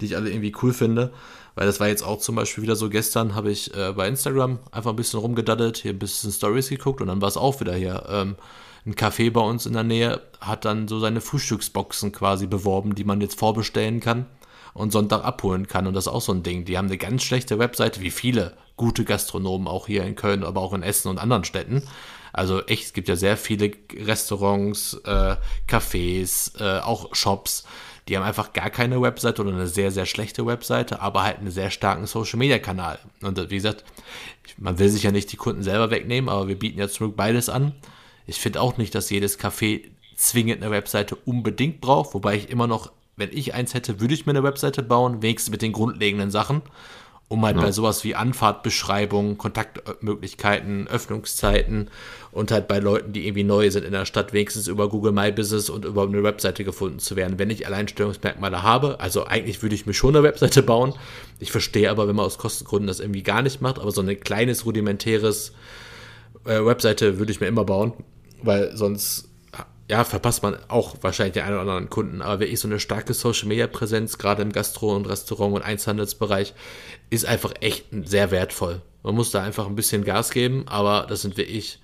[0.01, 1.13] die ich alle irgendwie cool finde.
[1.55, 4.59] Weil das war jetzt auch zum Beispiel wieder so, gestern habe ich äh, bei Instagram
[4.71, 7.75] einfach ein bisschen rumgedaddelt, hier ein bisschen Stories geguckt und dann war es auch wieder
[7.75, 8.05] hier.
[8.09, 8.37] Ähm,
[8.87, 13.05] ein Café bei uns in der Nähe hat dann so seine Frühstücksboxen quasi beworben, die
[13.05, 14.27] man jetzt vorbestellen kann
[14.75, 15.87] und Sonntag abholen kann.
[15.87, 16.65] Und das ist auch so ein Ding.
[16.65, 20.61] Die haben eine ganz schlechte Webseite, wie viele gute Gastronomen auch hier in Köln, aber
[20.63, 21.83] auch in Essen und anderen Städten.
[22.33, 25.37] Also echt, es gibt ja sehr viele Restaurants, äh,
[25.69, 27.65] Cafés, äh, auch Shops,
[28.09, 31.51] die haben einfach gar keine Webseite oder eine sehr, sehr schlechte Webseite, aber halt einen
[31.51, 32.99] sehr starken Social-Media-Kanal.
[33.23, 33.85] Und wie gesagt,
[34.59, 37.49] man will sich ja nicht die Kunden selber wegnehmen, aber wir bieten ja zurück beides
[37.49, 37.73] an.
[38.27, 39.83] Ich finde auch nicht, dass jedes Café
[40.17, 44.27] zwingend eine Webseite unbedingt braucht, wobei ich immer noch, wenn ich eins hätte, würde ich
[44.27, 46.63] mir eine Webseite bauen, wenigstens mit den grundlegenden Sachen,
[47.33, 47.63] um halt ja.
[47.63, 51.89] bei sowas wie Anfahrtbeschreibung, Kontaktmöglichkeiten, Öffnungszeiten
[52.31, 55.33] und halt bei Leuten, die irgendwie neu sind in der Stadt, wenigstens über Google My
[55.33, 57.39] Business und über eine Webseite gefunden zu werden.
[57.39, 60.95] Wenn ich Alleinstellungsmerkmale habe, also eigentlich würde ich mir schon eine Webseite bauen.
[61.41, 64.21] Ich verstehe aber, wenn man aus Kostengründen das irgendwie gar nicht macht, aber so ein
[64.21, 65.53] kleines rudimentäres
[66.45, 67.95] äh, Webseite würde ich mir immer bauen
[68.43, 69.29] weil sonst
[69.93, 72.23] ja, verpasst man auch wahrscheinlich den einen oder anderen Kunden.
[72.23, 76.55] Aber wirklich so eine starke Social Media Präsenz, gerade im Gastro- und Restaurant- und Einzelhandelsbereich,
[77.11, 78.81] ist einfach echt sehr wertvoll.
[79.03, 81.79] Man muss da einfach ein bisschen Gas geben, aber das sind wirklich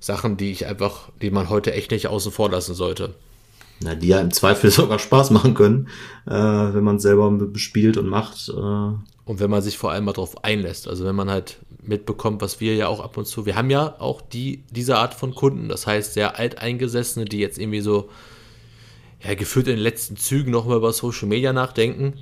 [0.00, 3.14] Sachen, die ich einfach, die man heute echt nicht außen vor lassen sollte.
[3.80, 5.88] Na, die ja im Zweifel sogar Spaß machen können,
[6.26, 8.50] äh, wenn man selber bespielt und macht.
[8.50, 9.15] Äh.
[9.26, 10.86] Und wenn man sich vor allem mal drauf einlässt.
[10.86, 13.96] Also wenn man halt mitbekommt, was wir ja auch ab und zu, wir haben ja
[13.98, 18.08] auch die, diese Art von Kunden, das heißt sehr alteingesessene, die jetzt irgendwie so,
[19.22, 22.14] ja, gefühlt in den letzten Zügen nochmal über Social Media nachdenken.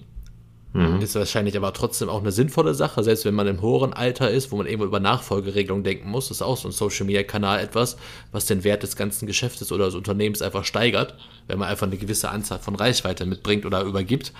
[0.72, 1.02] Mhm.
[1.02, 4.50] Ist wahrscheinlich aber trotzdem auch eine sinnvolle Sache, selbst wenn man im höheren Alter ist,
[4.50, 7.98] wo man eben über Nachfolgeregelung denken muss, ist auch so ein Social Media Kanal etwas,
[8.32, 11.16] was den Wert des ganzen Geschäftes oder des Unternehmens einfach steigert,
[11.48, 14.32] wenn man einfach eine gewisse Anzahl von Reichweite mitbringt oder übergibt.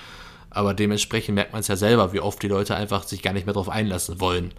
[0.55, 3.47] Aber dementsprechend merkt man es ja selber, wie oft die Leute einfach sich gar nicht
[3.47, 4.55] mehr darauf einlassen wollen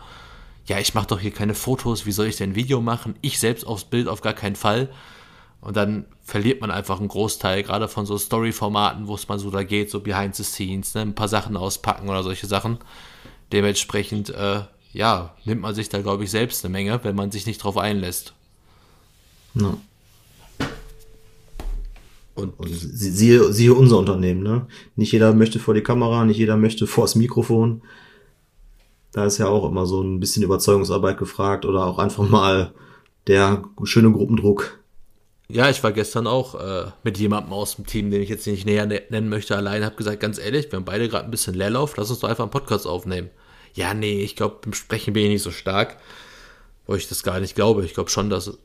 [0.68, 3.16] ja, ich mache doch hier keine Fotos, wie soll ich denn ein Video machen?
[3.22, 4.90] Ich selbst aufs Bild auf gar keinen Fall.
[5.62, 9.50] Und dann verliert man einfach einen Großteil, gerade von so Story-Formaten, wo es mal so
[9.50, 12.80] da geht, so behind the scenes, ne, ein paar Sachen auspacken oder solche Sachen.
[13.52, 14.62] Dementsprechend, äh,
[14.94, 17.78] ja, nimmt man sich da, glaube ich, selbst eine Menge, wenn man sich nicht drauf
[17.78, 18.34] einlässt.
[19.54, 19.80] No.
[22.36, 24.68] Und, siehe, siehe unser Unternehmen, ne?
[24.98, 27.82] Nicht jeder möchte vor die Kamera, nicht jeder möchte vors Mikrofon.
[29.14, 32.74] Da ist ja auch immer so ein bisschen Überzeugungsarbeit gefragt oder auch einfach mal
[33.28, 34.80] der schöne Gruppendruck.
[35.48, 38.66] Ja, ich war gestern auch äh, mit jemandem aus dem Team, den ich jetzt nicht
[38.66, 41.54] näher ne-, nennen möchte, allein habe gesagt, ganz ehrlich, wir haben beide gerade ein bisschen
[41.54, 43.30] Leerlauf, lass uns doch einfach einen Podcast aufnehmen.
[43.74, 45.98] Ja, nee, ich glaube, beim Sprechen bin ich nicht so stark,
[46.88, 47.86] wo ich das gar nicht glaube.
[47.86, 48.58] Ich glaube schon, dass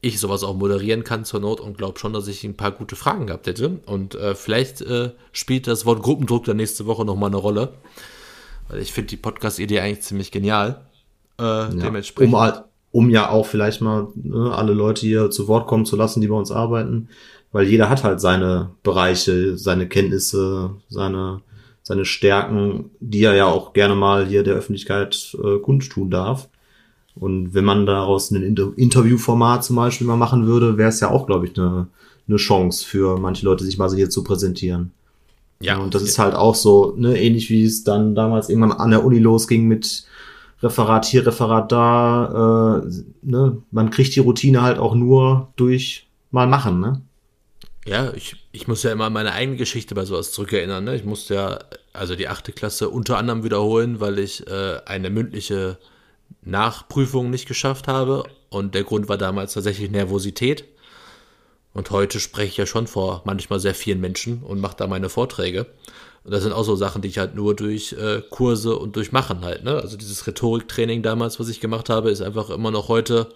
[0.00, 2.96] ich sowas auch moderieren kann zur Not und glaube schon, dass ich ein paar gute
[2.96, 3.80] Fragen gehabt hätte.
[3.86, 7.72] Und äh, vielleicht äh, spielt das Wort Gruppendruck dann nächste Woche nochmal eine Rolle.
[8.68, 10.82] Weil ich finde die Podcast-Idee eigentlich ziemlich genial.
[11.38, 12.32] Äh, ja, dementsprechend.
[12.32, 15.96] Um, halt, um ja auch vielleicht mal ne, alle Leute hier zu Wort kommen zu
[15.96, 17.08] lassen, die bei uns arbeiten.
[17.50, 21.40] Weil jeder hat halt seine Bereiche, seine Kenntnisse, seine,
[21.82, 26.48] seine Stärken, die er ja auch gerne mal hier der Öffentlichkeit äh, kundtun darf.
[27.20, 31.10] Und wenn man daraus ein Inter Interviewformat zum Beispiel mal machen würde, wäre es ja
[31.10, 31.88] auch, glaube ich, eine,
[32.26, 34.92] eine Chance für manche Leute, sich mal so hier zu präsentieren.
[35.60, 38.90] Ja, und das ist halt auch so, ne, ähnlich wie es dann damals irgendwann an
[38.90, 40.04] der Uni losging mit
[40.62, 46.46] Referat hier, Referat da, äh, ne, man kriegt die Routine halt auch nur durch mal
[46.46, 47.02] machen, ne?
[47.86, 50.84] Ja, ich, ich muss ja immer an meine eigene Geschichte bei sowas zurückerinnern.
[50.84, 50.94] Ne?
[50.94, 51.58] Ich musste ja
[51.94, 55.78] also die achte Klasse unter anderem wiederholen, weil ich äh, eine mündliche
[56.42, 58.24] Nachprüfung nicht geschafft habe.
[58.50, 60.64] Und der Grund war damals tatsächlich Nervosität.
[61.74, 65.08] Und heute spreche ich ja schon vor manchmal sehr vielen Menschen und mache da meine
[65.08, 65.66] Vorträge.
[66.24, 69.12] Und das sind auch so Sachen, die ich halt nur durch äh, Kurse und durch
[69.12, 69.64] Machen halt.
[69.64, 69.76] Ne?
[69.76, 73.28] Also dieses Rhetoriktraining damals, was ich gemacht habe, ist einfach immer noch heute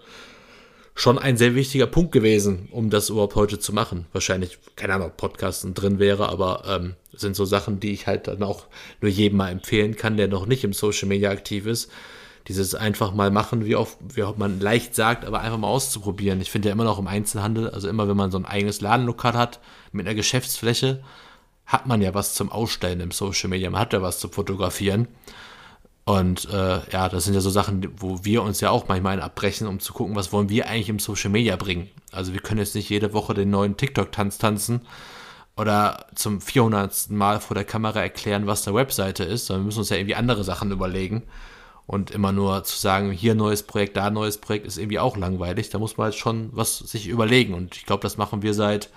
[0.95, 4.05] schon ein sehr wichtiger Punkt gewesen, um das überhaupt heute zu machen.
[4.13, 8.27] Wahrscheinlich, keine Ahnung, ob Podcasten drin wäre, aber ähm, sind so Sachen, die ich halt
[8.27, 8.65] dann auch
[9.01, 11.89] nur jedem mal empfehlen kann, der noch nicht im Social Media aktiv ist.
[12.47, 16.41] Dieses einfach mal machen, wie oft, wie oft man leicht sagt, aber einfach mal auszuprobieren.
[16.41, 19.33] Ich finde ja immer noch im Einzelhandel, also immer wenn man so ein eigenes Ladenlokal
[19.33, 19.59] hat
[19.91, 21.01] mit einer Geschäftsfläche,
[21.65, 25.07] hat man ja was zum Ausstellen im Social Media, man hat ja was zu fotografieren.
[26.05, 29.67] Und äh, ja, das sind ja so Sachen, wo wir uns ja auch manchmal abbrechen,
[29.67, 31.89] um zu gucken, was wollen wir eigentlich im Social Media bringen.
[32.11, 34.81] Also wir können jetzt nicht jede Woche den neuen TikTok-Tanz tanzen
[35.55, 37.09] oder zum 400.
[37.11, 40.15] Mal vor der Kamera erklären, was eine Webseite ist, sondern wir müssen uns ja irgendwie
[40.15, 41.23] andere Sachen überlegen.
[41.85, 45.69] Und immer nur zu sagen, hier neues Projekt, da neues Projekt, ist irgendwie auch langweilig.
[45.69, 47.53] Da muss man halt schon was sich überlegen.
[47.53, 48.89] Und ich glaube, das machen wir seit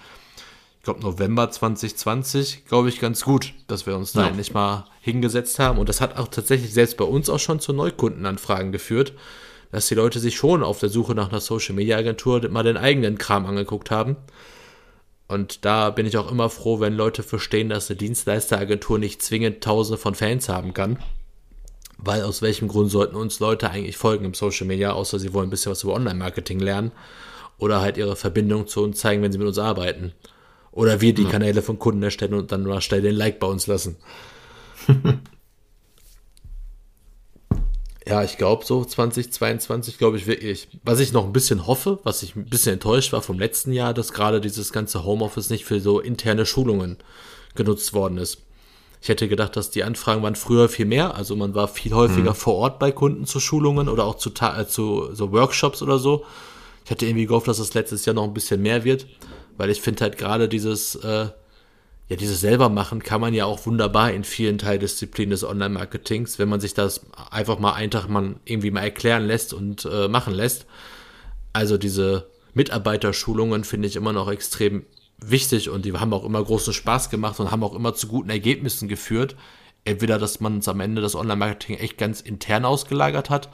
[0.86, 4.28] glaube, November 2020, glaube ich, ganz gut, dass wir uns da ja.
[4.28, 5.78] endlich mal hingesetzt haben.
[5.78, 9.12] Und das hat auch tatsächlich selbst bei uns auch schon zu Neukundenanfragen geführt,
[9.72, 12.76] dass die Leute sich schon auf der Suche nach einer Social Media Agentur mal den
[12.76, 14.16] eigenen Kram angeguckt haben.
[15.26, 19.64] Und da bin ich auch immer froh, wenn Leute verstehen, dass eine Dienstleisteragentur nicht zwingend
[19.64, 21.00] Tausende von Fans haben kann.
[21.98, 25.48] Weil aus welchem Grund sollten uns Leute eigentlich folgen im Social Media, außer sie wollen
[25.48, 26.92] ein bisschen was über Online-Marketing lernen
[27.58, 30.12] oder halt ihre Verbindung zu uns zeigen, wenn sie mit uns arbeiten.
[30.72, 31.30] Oder wir die ja.
[31.30, 33.96] Kanäle von Kunden erstellen und dann mal schnell den Like bei uns lassen.
[38.06, 40.68] ja, ich glaube so 2022 glaube ich wirklich.
[40.84, 43.94] Was ich noch ein bisschen hoffe, was ich ein bisschen enttäuscht war vom letzten Jahr,
[43.94, 46.98] dass gerade dieses ganze Homeoffice nicht für so interne Schulungen
[47.54, 48.42] genutzt worden ist.
[49.00, 51.14] Ich hätte gedacht, dass die Anfragen waren früher viel mehr.
[51.14, 52.36] Also man war viel häufiger mhm.
[52.36, 56.24] vor Ort bei Kunden zu Schulungen oder auch zu, äh, zu so Workshops oder so.
[56.84, 59.06] Ich hätte irgendwie gehofft, dass das letztes Jahr noch ein bisschen mehr wird.
[59.56, 61.28] Weil ich finde halt gerade dieses, äh,
[62.08, 66.48] ja, dieses selber machen kann man ja auch wunderbar in vielen Teildisziplinen des Online-Marketings, wenn
[66.48, 70.34] man sich das einfach mal einen Tag mal irgendwie mal erklären lässt und äh, machen
[70.34, 70.66] lässt.
[71.52, 74.84] Also diese Mitarbeiterschulungen finde ich immer noch extrem
[75.18, 78.30] wichtig und die haben auch immer großen Spaß gemacht und haben auch immer zu guten
[78.30, 79.36] Ergebnissen geführt.
[79.84, 83.48] Entweder, dass man es am Ende das Online-Marketing echt ganz intern ausgelagert hat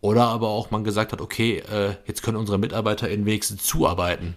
[0.00, 4.36] oder aber auch man gesagt hat, okay, äh, jetzt können unsere Mitarbeiter in wenigstens zuarbeiten.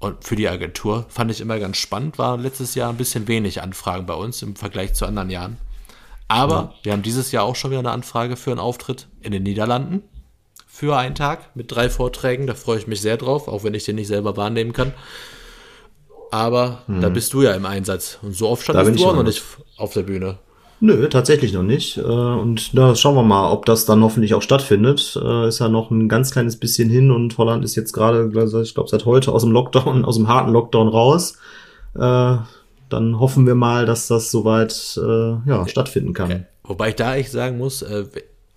[0.00, 3.62] Und für die Agentur fand ich immer ganz spannend, war letztes Jahr ein bisschen wenig
[3.62, 5.58] Anfragen bei uns im Vergleich zu anderen Jahren.
[6.28, 6.74] Aber ja.
[6.82, 10.02] wir haben dieses Jahr auch schon wieder eine Anfrage für einen Auftritt in den Niederlanden
[10.66, 12.46] für einen Tag mit drei Vorträgen.
[12.46, 14.92] Da freue ich mich sehr drauf, auch wenn ich den nicht selber wahrnehmen kann.
[16.30, 17.00] Aber hm.
[17.00, 18.18] da bist du ja im Einsatz.
[18.22, 19.42] Und so oft standest du auch noch nicht
[19.76, 20.38] auf der Bühne.
[20.80, 21.98] Nö, tatsächlich noch nicht.
[21.98, 25.18] Äh, und da schauen wir mal, ob das dann hoffentlich auch stattfindet.
[25.20, 28.26] Äh, ist ja noch ein ganz kleines bisschen hin und Holland ist jetzt gerade,
[28.62, 31.36] ich glaube, seit heute aus dem Lockdown, aus dem harten Lockdown raus.
[31.96, 32.36] Äh,
[32.90, 36.46] dann hoffen wir mal, dass das soweit ja, stattfinden kann.
[36.64, 37.84] Wobei ich da echt sagen muss,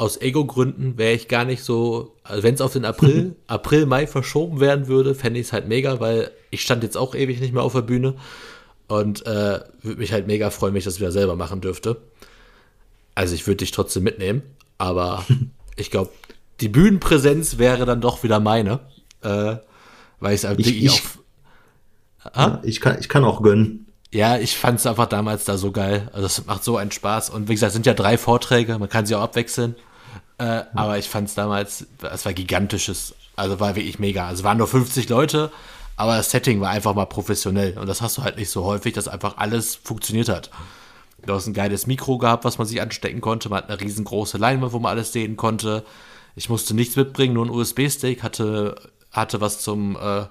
[0.02, 4.08] aus Ego-Gründen wäre ich gar nicht so, also wenn es auf den April, April, Mai
[4.08, 7.54] verschoben werden würde, fände ich es halt mega, weil ich stand jetzt auch ewig nicht
[7.54, 8.16] mehr auf der Bühne.
[8.88, 12.02] Und äh, würde mich halt mega freuen, wenn ich das wieder selber machen dürfte.
[13.14, 14.42] Also ich würde dich trotzdem mitnehmen,
[14.80, 15.24] aber
[15.76, 16.10] ich glaube,
[16.62, 18.80] die Bühnenpräsenz wäre dann doch wieder meine.
[19.22, 19.58] Äh,
[20.20, 20.92] weil ich es wirklich ich,
[22.26, 22.36] auch.
[22.36, 23.86] Ja, ich, kann, ich kann auch gönnen.
[24.12, 26.10] Ja, ich fand es einfach damals da so geil.
[26.12, 27.30] Also es macht so einen Spaß.
[27.30, 29.76] Und wie gesagt, es sind ja drei Vorträge, man kann sie auch abwechseln.
[30.42, 30.64] Äh.
[30.74, 34.28] Aber ich fand es damals, es war gigantisches, also war wirklich mega.
[34.28, 35.52] Also es waren nur 50 Leute,
[35.98, 37.78] aber das Setting war einfach mal professionell.
[37.78, 40.50] Und das hast du halt nicht so häufig, dass einfach alles funktioniert hat.
[41.24, 43.50] Du hast ein geiles Mikro gehabt, was man sich anstecken konnte.
[43.50, 45.86] Man hat eine riesengroße Leinwand, wo man alles sehen konnte.
[46.36, 48.76] Ich musste nichts mitbringen, nur ein USB-Stick, hatte,
[49.12, 50.26] hatte was zum, äh,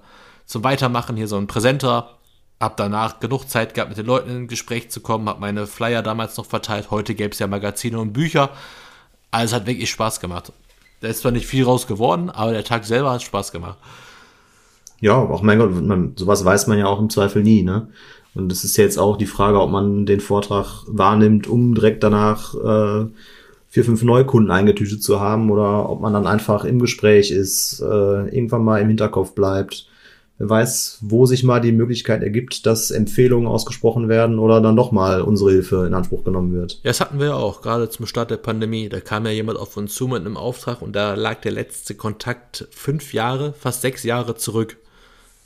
[0.46, 2.16] zum Weitermachen, hier so ein Präsenter.
[2.59, 6.03] Hab danach genug Zeit gehabt, mit den Leuten in Gespräch zu kommen, hab meine Flyer
[6.03, 6.90] damals noch verteilt.
[6.90, 8.51] Heute gäbe es ja Magazine und Bücher.
[9.30, 10.52] Alles hat wirklich Spaß gemacht.
[11.00, 13.78] Da ist zwar nicht viel raus geworden, aber der Tag selber hat Spaß gemacht.
[15.00, 17.88] Ja, auch mein Gott, man, sowas weiß man ja auch im Zweifel nie, ne?
[18.34, 22.54] Und es ist jetzt auch die Frage, ob man den Vortrag wahrnimmt, um direkt danach
[22.54, 23.06] äh,
[23.70, 27.84] vier, fünf Neukunden eingetütet zu haben oder ob man dann einfach im Gespräch ist, äh,
[27.84, 29.88] irgendwann mal im Hinterkopf bleibt.
[30.42, 35.20] Weiß, wo sich mal die Möglichkeit ergibt, dass Empfehlungen ausgesprochen werden oder dann doch mal
[35.20, 36.81] unsere Hilfe in Anspruch genommen wird.
[36.83, 38.88] Ja, das hatten wir ja auch, gerade zum Start der Pandemie.
[38.88, 41.94] Da kam ja jemand auf uns zu mit einem Auftrag und da lag der letzte
[41.94, 44.79] Kontakt fünf Jahre, fast sechs Jahre zurück.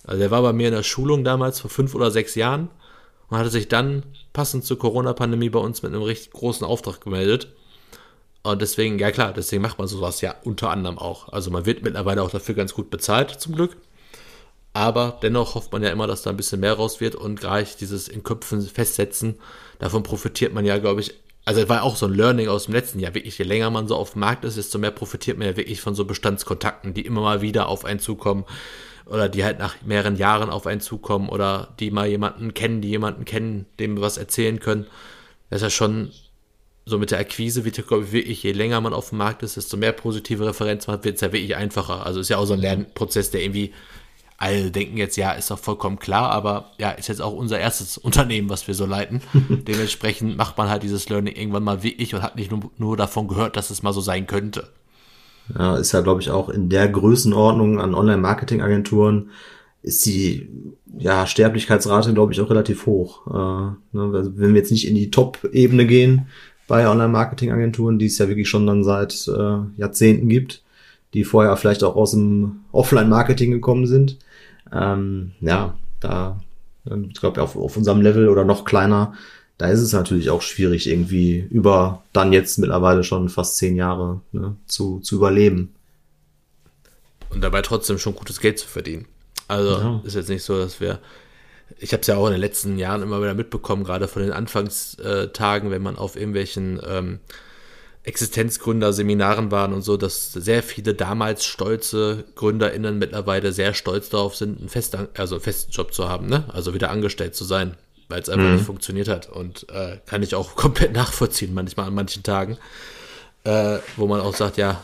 [0.05, 2.69] Also der war bei mir in der Schulung damals vor fünf oder sechs Jahren
[3.29, 7.49] und hatte sich dann passend zur Corona-Pandemie bei uns mit einem richtig großen Auftrag gemeldet.
[8.45, 11.33] Und deswegen, ja klar, deswegen macht man sowas ja unter anderem auch.
[11.33, 13.77] Also man wird mittlerweile auch dafür ganz gut bezahlt, zum Glück.
[14.75, 17.77] Aber dennoch hofft man ja immer, dass da ein bisschen mehr raus wird und gleich
[17.77, 19.37] dieses in Köpfen festsetzen,
[19.79, 22.75] davon profitiert man ja, glaube ich, also es war auch so ein Learning aus dem
[22.75, 25.47] letzten Jahr, wirklich, je länger man so auf dem Markt ist, desto mehr profitiert man
[25.47, 28.45] ja wirklich von so Bestandskontakten, die immer mal wieder auf einen zukommen
[29.07, 32.89] oder die halt nach mehreren Jahren auf einen zukommen oder die mal jemanden kennen, die
[32.89, 34.87] jemanden kennen, dem wir was erzählen können.
[35.51, 36.11] Das ist ja schon
[36.87, 39.57] so mit der Akquise wird glaube ich, wirklich, je länger man auf dem Markt ist,
[39.57, 42.05] desto mehr positive Referenz macht, wird es ja wirklich einfacher.
[42.05, 43.73] Also ist ja auch so ein Lernprozess, der irgendwie
[44.37, 47.99] alle denken jetzt, ja, ist doch vollkommen klar, aber ja, ist jetzt auch unser erstes
[47.99, 49.21] Unternehmen, was wir so leiten.
[49.67, 53.29] Dementsprechend macht man halt dieses Learning irgendwann mal wirklich und hat nicht nur, nur davon
[53.29, 54.69] gehört, dass es mal so sein könnte.
[55.57, 59.31] Ja, ist ja, glaube ich, auch in der Größenordnung an Online-Marketing-Agenturen
[59.83, 60.49] ist die
[60.97, 63.27] ja, Sterblichkeitsrate, glaube ich, auch relativ hoch.
[63.27, 66.29] Äh, ne, also wenn wir jetzt nicht in die Top-Ebene gehen
[66.67, 70.64] bei Online-Marketing-Agenturen, die es ja wirklich schon dann seit äh, Jahrzehnten gibt,
[71.15, 74.19] die vorher vielleicht auch aus dem Offline-Marketing gekommen sind.
[74.73, 76.41] Ähm, ja, da,
[76.85, 79.15] ich glaube, auf, auf unserem Level oder noch kleiner,
[79.57, 84.21] da ist es natürlich auch schwierig, irgendwie über dann jetzt mittlerweile schon fast zehn Jahre
[84.33, 85.75] ne, zu, zu überleben.
[87.31, 89.07] Und dabei trotzdem schon gutes Geld zu verdienen.
[89.47, 90.01] Also ja.
[90.05, 90.99] ist jetzt nicht so, dass wir.
[91.79, 94.33] Ich habe es ja auch in den letzten Jahren immer wieder mitbekommen, gerade von den
[94.33, 97.21] Anfangstagen, wenn man auf irgendwelchen ähm,
[98.05, 104.61] Existenzgründer-Seminaren waren und so, dass sehr viele damals stolze GründerInnen mittlerweile sehr stolz darauf sind,
[104.61, 106.45] einen, Fest, also einen festen Job zu haben, ne?
[106.53, 107.77] Also wieder angestellt zu sein,
[108.09, 108.55] weil es einfach mhm.
[108.57, 109.31] nicht funktioniert hat.
[109.31, 112.59] Und äh, kann ich auch komplett nachvollziehen, manchmal an manchen Tagen,
[113.45, 114.83] äh, wo man auch sagt, ja,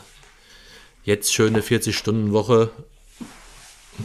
[1.04, 2.70] jetzt schöne 40-Stunden-Woche.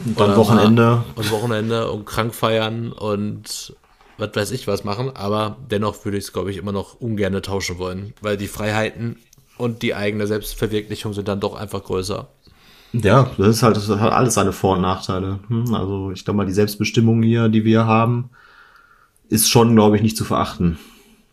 [0.06, 1.06] Und dann Wochenende.
[1.16, 3.74] Und Wochenende und krank feiern und
[4.18, 7.42] was weiß ich was machen, aber dennoch würde ich es, glaube ich, immer noch ungern
[7.42, 9.18] tauschen wollen, weil die Freiheiten
[9.58, 12.28] und die eigene Selbstverwirklichung sind dann doch einfach größer.
[12.94, 15.40] Ja, das ist halt, das hat alles seine Vor- und Nachteile.
[15.48, 18.30] Hm, also ich glaube mal, die Selbstbestimmung hier, die wir haben,
[19.28, 20.78] ist schon, glaube ich, nicht zu verachten.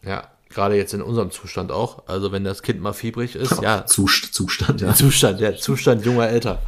[0.04, 2.06] Ja, gerade jetzt in unserem Zustand auch.
[2.08, 3.86] Also wenn das Kind mal fiebrig ist, ja.
[3.86, 4.94] Zustand, ja.
[4.94, 5.54] Zustand, ja.
[5.54, 6.58] Zustand junger Eltern.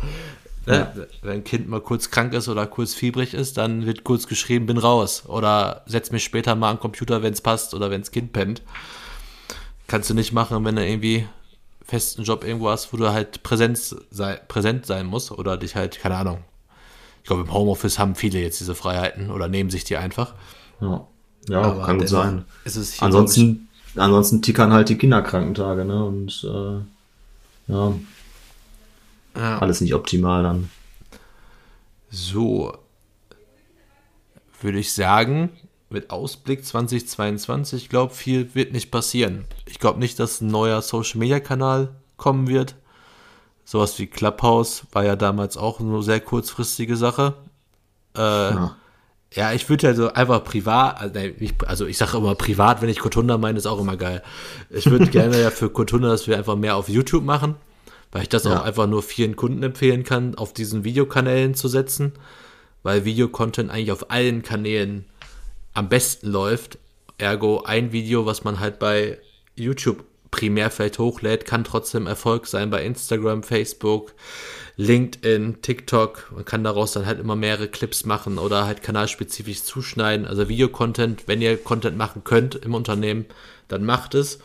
[0.66, 0.74] Ne?
[0.76, 0.92] Ja.
[1.22, 4.66] Wenn ein Kind mal kurz krank ist oder kurz fiebrig ist, dann wird kurz geschrieben,
[4.66, 5.24] bin raus.
[5.26, 8.62] Oder setz mich später mal am Computer, wenn es passt oder wenn das Kind pennt.
[9.86, 11.26] Kannst du nicht machen, wenn du irgendwie
[11.84, 13.78] festen Job irgendwo hast, wo du halt präsent,
[14.10, 16.38] sei, präsent sein musst oder dich halt, keine Ahnung.
[17.22, 20.34] Ich glaube, im Homeoffice haben viele jetzt diese Freiheiten oder nehmen sich die einfach.
[20.80, 21.06] Ja,
[21.48, 22.44] ja Aber kann gut sein.
[23.00, 26.04] ansonsten, ansonsten tickern halt die Kinderkrankentage, ne?
[26.04, 27.92] Und äh, ja,
[29.36, 29.58] ja.
[29.58, 30.70] Alles nicht optimal dann.
[32.10, 32.76] So.
[34.60, 35.50] Würde ich sagen,
[35.90, 39.44] mit Ausblick 2022, ich glaube, viel wird nicht passieren.
[39.66, 42.76] Ich glaube nicht, dass ein neuer Social Media Kanal kommen wird.
[43.64, 47.34] Sowas wie Clubhouse war ja damals auch eine sehr kurzfristige Sache.
[48.16, 48.76] Äh, ja.
[49.34, 49.52] ja.
[49.52, 51.18] ich würde ja so einfach privat, also,
[51.66, 54.22] also ich sage immer privat, wenn ich Kotunda meine, ist auch immer geil.
[54.70, 57.56] Ich würde gerne ja für Kotunda, dass wir einfach mehr auf YouTube machen
[58.14, 58.56] weil ich das ja.
[58.56, 62.12] auch einfach nur vielen Kunden empfehlen kann, auf diesen Videokanälen zu setzen,
[62.84, 65.04] weil Videocontent eigentlich auf allen Kanälen
[65.74, 66.78] am besten läuft.
[67.18, 69.18] Ergo ein Video, was man halt bei
[69.56, 74.14] YouTube primär vielleicht hochlädt, kann trotzdem Erfolg sein bei Instagram, Facebook,
[74.76, 76.30] LinkedIn, TikTok.
[76.32, 80.24] Man kann daraus dann halt immer mehrere Clips machen oder halt kanalspezifisch zuschneiden.
[80.24, 83.26] Also Videocontent, wenn ihr Content machen könnt im Unternehmen,
[83.66, 84.38] dann macht es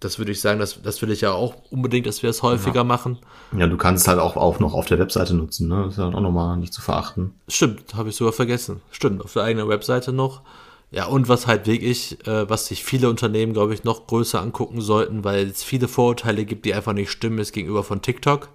[0.00, 2.76] das würde ich sagen, das, das will ich ja auch unbedingt, dass wir es häufiger
[2.76, 2.84] ja.
[2.84, 3.18] machen.
[3.56, 5.84] Ja, du kannst es halt auch, auch noch auf der Webseite nutzen, ne?
[5.84, 7.34] Das ist ja auch nochmal nicht zu verachten.
[7.48, 8.82] Stimmt, habe ich sogar vergessen.
[8.90, 10.42] Stimmt, auf der eigenen Webseite noch.
[10.90, 14.80] Ja, und was halt wirklich, äh, was sich viele Unternehmen, glaube ich, noch größer angucken
[14.80, 18.50] sollten, weil es viele Vorurteile gibt, die einfach nicht stimmen, ist gegenüber von TikTok.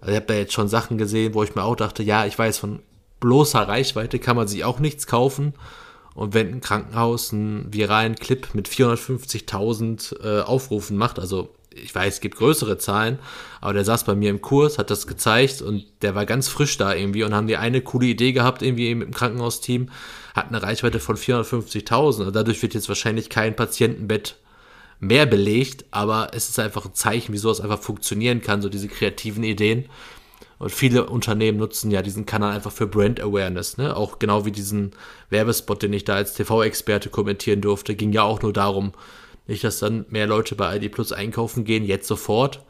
[0.00, 2.38] Also ich habe da jetzt schon Sachen gesehen, wo ich mir auch dachte, ja, ich
[2.38, 2.80] weiß, von
[3.20, 5.54] bloßer Reichweite kann man sich auch nichts kaufen.
[6.18, 12.14] Und wenn ein Krankenhaus einen viralen Clip mit 450.000 äh, Aufrufen macht, also ich weiß,
[12.14, 13.20] es gibt größere Zahlen,
[13.60, 16.76] aber der saß bei mir im Kurs, hat das gezeigt und der war ganz frisch
[16.76, 19.90] da irgendwie und haben die eine coole Idee gehabt, irgendwie mit dem Krankenhausteam,
[20.34, 24.34] hat eine Reichweite von 450.000 und dadurch wird jetzt wahrscheinlich kein Patientenbett
[24.98, 28.88] mehr belegt, aber es ist einfach ein Zeichen, wie sowas einfach funktionieren kann, so diese
[28.88, 29.84] kreativen Ideen.
[30.58, 33.96] Und viele Unternehmen nutzen ja diesen Kanal einfach für Brand Awareness, ne?
[33.96, 34.90] Auch genau wie diesen
[35.30, 38.92] Werbespot, den ich da als TV-Experte kommentieren durfte, ging ja auch nur darum,
[39.46, 42.62] nicht, dass dann mehr Leute bei ID Plus einkaufen gehen, jetzt sofort,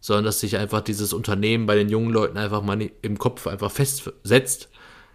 [0.00, 3.70] sondern dass sich einfach dieses Unternehmen bei den jungen Leuten einfach mal im Kopf einfach
[3.70, 4.68] festsetzt,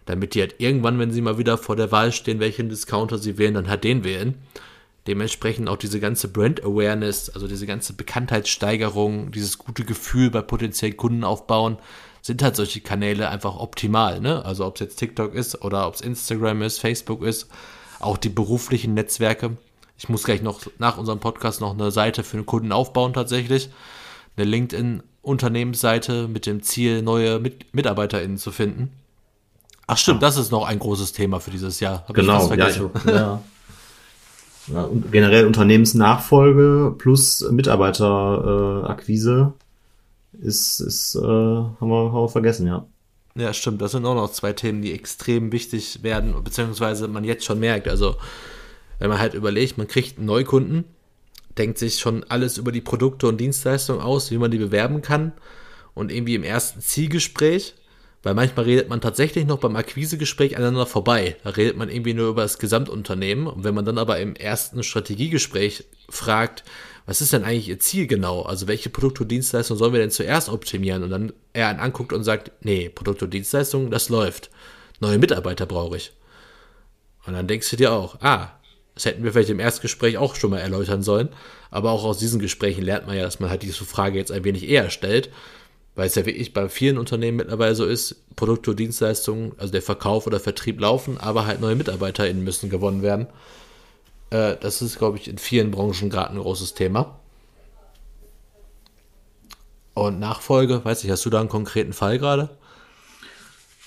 [0.06, 3.38] damit die halt irgendwann, wenn sie mal wieder vor der Wahl stehen, welchen Discounter sie
[3.38, 4.36] wählen, dann halt den wählen.
[5.08, 10.98] Dementsprechend auch diese ganze Brand Awareness, also diese ganze Bekanntheitssteigerung, dieses gute Gefühl bei potenziellen
[10.98, 11.78] Kunden aufbauen,
[12.22, 14.20] sind halt solche Kanäle einfach optimal.
[14.20, 14.46] Ne?
[14.46, 17.48] Also ob es jetzt TikTok ist oder ob es Instagram ist, Facebook ist,
[18.00, 19.58] auch die beruflichen Netzwerke.
[19.98, 23.70] Ich muss gleich noch nach unserem Podcast noch eine Seite für den Kunden aufbauen tatsächlich.
[24.36, 28.92] Eine LinkedIn-Unternehmensseite mit dem Ziel, neue Mit MitarbeiterInnen zu finden.
[29.88, 32.06] Ach stimmt, das ist noch ein großes Thema für dieses Jahr.
[32.08, 33.42] Hab genau, ich ja, ich, ja.
[34.68, 34.90] ja.
[35.12, 39.54] generell Unternehmensnachfolge plus Mitarbeiterakquise
[40.42, 42.86] ist, ist äh, haben, wir, haben wir vergessen, ja.
[43.36, 43.82] Ja, stimmt.
[43.82, 47.88] Das sind auch noch zwei Themen, die extrem wichtig werden, beziehungsweise man jetzt schon merkt.
[47.88, 48.18] Also,
[49.00, 50.84] wenn man halt überlegt, man kriegt einen Neukunden,
[51.58, 55.32] denkt sich schon alles über die Produkte und Dienstleistungen aus, wie man die bewerben kann.
[55.94, 57.76] Und irgendwie im ersten Zielgespräch,
[58.24, 61.38] weil manchmal redet man tatsächlich noch beim Akquisegespräch aneinander vorbei.
[61.44, 63.48] Da redet man irgendwie nur über das Gesamtunternehmen.
[63.48, 66.64] Und wenn man dann aber im ersten Strategiegespräch fragt,
[67.06, 68.44] was ist denn eigentlich Ihr Ziel genau?
[68.44, 71.04] Also welche Produkte und Dienstleistungen sollen wir denn zuerst optimieren?
[71.04, 74.50] Und dann er einen anguckt und sagt, nee, Produkte und Dienstleistungen, das läuft.
[75.00, 76.12] Neue Mitarbeiter brauche ich.
[77.26, 78.52] Und dann denkst du dir auch, ah,
[78.94, 81.30] das hätten wir vielleicht im Erstgespräch auch schon mal erläutern sollen.
[81.70, 84.44] Aber auch aus diesen Gesprächen lernt man ja, dass man halt diese Frage jetzt ein
[84.44, 85.30] wenig eher stellt.
[85.96, 89.82] Weil es ja wirklich bei vielen Unternehmen mittlerweile so ist, Produkte und Dienstleistungen, also der
[89.82, 93.28] Verkauf oder Vertrieb laufen, aber halt neue MitarbeiterInnen müssen gewonnen werden.
[94.32, 97.20] Äh, das ist, glaube ich, in vielen Branchen gerade ein großes Thema.
[99.94, 102.50] Und Nachfolge, weiß ich, hast du da einen konkreten Fall gerade?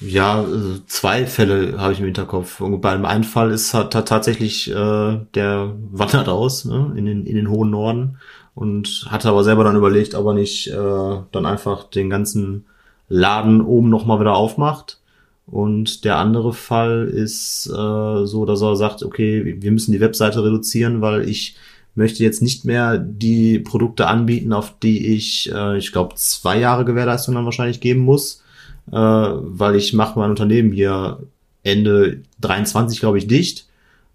[0.01, 2.61] Ja, äh, zwei Fälle habe ich im Hinterkopf.
[2.61, 7.07] Und bei einem einen Fall ist hat, hat tatsächlich äh, der wandert aus ne, in,
[7.07, 8.19] den, in den hohen Norden
[8.55, 12.67] und hatte aber selber dann überlegt, ob er nicht äh, dann einfach den ganzen
[13.09, 14.99] Laden oben nochmal wieder aufmacht
[15.47, 20.43] und der andere Fall ist äh, so, dass er sagt, okay, wir müssen die Webseite
[20.43, 21.57] reduzieren, weil ich
[21.95, 26.85] möchte jetzt nicht mehr die Produkte anbieten, auf die ich, äh, ich glaube, zwei Jahre
[26.85, 28.43] Gewährleistung dann wahrscheinlich geben muss,
[28.91, 31.19] äh, weil ich mache mein Unternehmen hier
[31.63, 33.67] Ende 23, glaube ich, dicht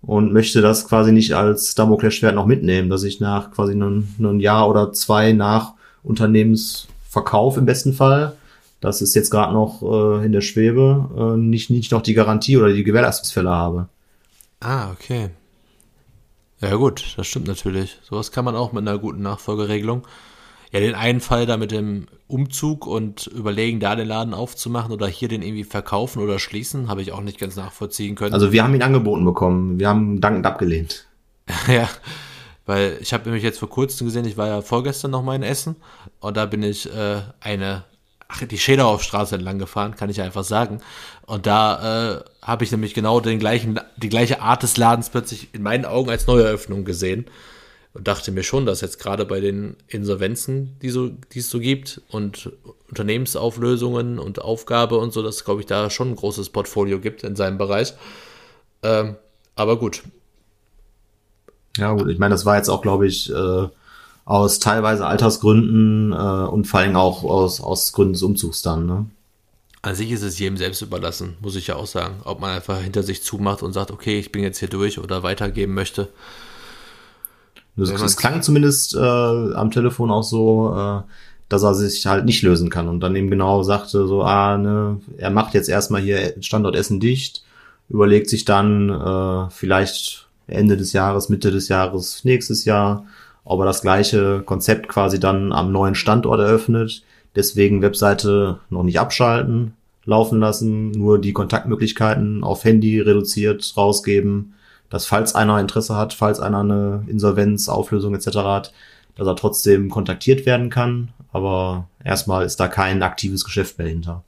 [0.02, 4.40] und möchte das quasi nicht als Damoklesschwert noch mitnehmen, dass ich nach quasi ein, ein
[4.40, 5.74] Jahr oder zwei nach
[6.04, 8.36] Unternehmensverkauf im besten Fall
[8.82, 12.58] das ist jetzt gerade noch äh, in der Schwebe, äh, nicht, nicht noch die Garantie
[12.58, 13.90] oder die Gewährleistungsfälle habe.
[14.62, 15.30] Ah, okay.
[16.62, 17.98] Ja gut, das stimmt natürlich.
[18.04, 20.06] Sowas kann man auch mit einer guten Nachfolgeregelung.
[20.72, 25.08] Ja, den einen Fall da mit dem Umzug und überlegen, da den Laden aufzumachen oder
[25.08, 28.34] hier den irgendwie verkaufen oder schließen, habe ich auch nicht ganz nachvollziehen können.
[28.34, 31.08] Also wir haben ihn angeboten bekommen, wir haben dankend abgelehnt.
[31.68, 31.90] ja,
[32.68, 35.42] weil ich habe nämlich jetzt vor kurzem gesehen, ich war ja vorgestern noch mal in
[35.42, 35.76] Essen
[36.20, 37.86] und da bin ich äh, eine
[38.50, 40.82] die Schäderaufstraße entlang gefahren, kann ich einfach sagen.
[41.26, 45.50] Und da äh, habe ich nämlich genau den gleichen, die gleiche Art des Ladens plötzlich
[45.54, 47.26] in meinen Augen als Neueröffnung gesehen.
[47.94, 51.60] Und dachte mir schon, dass jetzt gerade bei den Insolvenzen, die, so, die es so
[51.60, 52.52] gibt, und
[52.88, 57.36] Unternehmensauflösungen und Aufgabe und so, dass, glaube ich, da schon ein großes Portfolio gibt in
[57.36, 57.94] seinem Bereich.
[58.84, 59.16] Ähm,
[59.56, 60.04] aber gut.
[61.78, 63.68] Ja, gut, ich meine, das war jetzt auch, glaube ich, äh,
[64.30, 68.86] aus teilweise Altersgründen äh, und vor allem auch aus, aus Gründen des Umzugs dann.
[68.86, 69.06] Ne?
[69.82, 72.18] An sich ist es jedem selbst überlassen, muss ich ja auch sagen.
[72.26, 75.24] Ob man einfach hinter sich zumacht und sagt, okay, ich bin jetzt hier durch oder
[75.24, 76.10] weitergeben möchte.
[77.76, 81.02] Es klang zumindest äh, am Telefon auch so, äh,
[81.48, 85.02] dass er sich halt nicht lösen kann und dann eben genau sagte so, ah, ne,
[85.18, 87.44] er macht jetzt erstmal hier Standort Essen dicht,
[87.90, 93.08] überlegt sich dann äh, vielleicht Ende des Jahres, Mitte des Jahres, nächstes Jahr
[93.50, 97.02] ob er das gleiche Konzept quasi dann am neuen Standort eröffnet.
[97.36, 99.74] Deswegen Webseite noch nicht abschalten,
[100.06, 104.54] laufen lassen, nur die Kontaktmöglichkeiten auf Handy reduziert rausgeben,
[104.92, 108.38] dass falls einer Interesse hat, falls einer eine Insolvenz, Auflösung etc.
[108.38, 108.72] hat,
[109.16, 111.10] dass er trotzdem kontaktiert werden kann.
[111.34, 114.24] Aber erstmal ist da kein aktives Geschäft mehr hinter.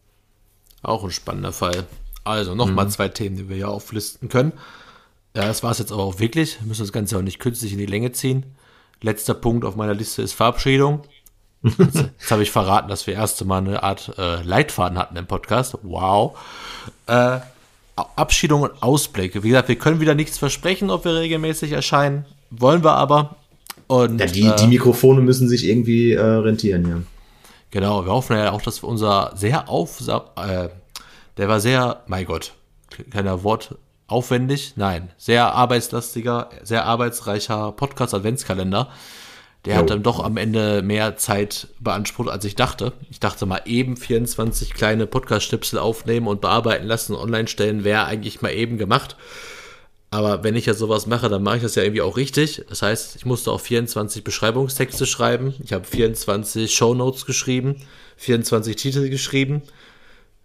[0.82, 1.84] Auch ein spannender Fall.
[2.24, 2.90] Also nochmal mhm.
[2.90, 4.54] zwei Themen, die wir hier auflisten können.
[5.36, 6.60] Ja, das war es jetzt aber auch wirklich.
[6.60, 8.46] Wir müssen das Ganze auch nicht künstlich in die Länge ziehen.
[9.02, 11.02] Letzter Punkt auf meiner Liste ist Verabschiedung.
[11.64, 15.28] Jetzt, jetzt habe ich verraten, dass wir erste Mal eine Art äh, Leitfaden hatten im
[15.28, 15.78] Podcast.
[15.84, 16.38] Wow.
[17.08, 17.40] Äh,
[17.96, 19.44] Abschiedung und Ausblicke.
[19.44, 22.26] Wie gesagt, wir können wieder nichts versprechen, ob wir regelmäßig erscheinen.
[22.50, 23.36] Wollen wir aber.
[23.88, 27.02] Und, ja, die, äh, die Mikrofone müssen sich irgendwie äh, rentieren, ja.
[27.72, 30.70] Genau, wir hoffen ja auch, dass unser sehr auf, äh,
[31.38, 32.54] der war sehr, mein Gott,
[33.10, 33.76] keiner Wort,
[34.12, 38.90] aufwendig, nein, sehr arbeitslastiger, sehr arbeitsreicher Podcast-Adventskalender.
[39.66, 39.82] Der jo.
[39.82, 42.94] hat dann doch am Ende mehr Zeit beansprucht, als ich dachte.
[43.12, 48.42] Ich dachte mal eben 24 kleine Podcast-Schnipsel aufnehmen und bearbeiten lassen, online stellen, wäre eigentlich
[48.42, 49.18] mal eben gemacht.
[50.10, 52.66] Aber wenn ich ja sowas mache, dann mache ich das ja irgendwie auch richtig.
[52.68, 55.54] Das heißt, ich musste auch 24 Beschreibungstexte schreiben.
[55.64, 57.78] Ich habe 24 Shownotes geschrieben,
[58.18, 59.62] 24 Titel geschrieben,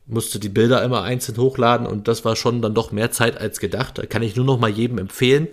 [0.07, 3.59] musste die Bilder immer einzeln hochladen und das war schon dann doch mehr Zeit als
[3.61, 3.99] gedacht.
[3.99, 5.49] Da kann ich nur noch mal jedem empfehlen.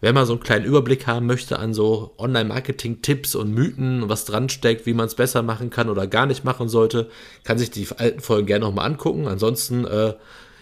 [0.00, 4.48] Wer mal so einen kleinen Überblick haben möchte an so Online-Marketing-Tipps und Mythen, was dran
[4.48, 7.08] steckt, wie man es besser machen kann oder gar nicht machen sollte,
[7.44, 9.28] kann sich die alten Folgen gerne noch mal angucken.
[9.28, 10.14] Ansonsten, äh,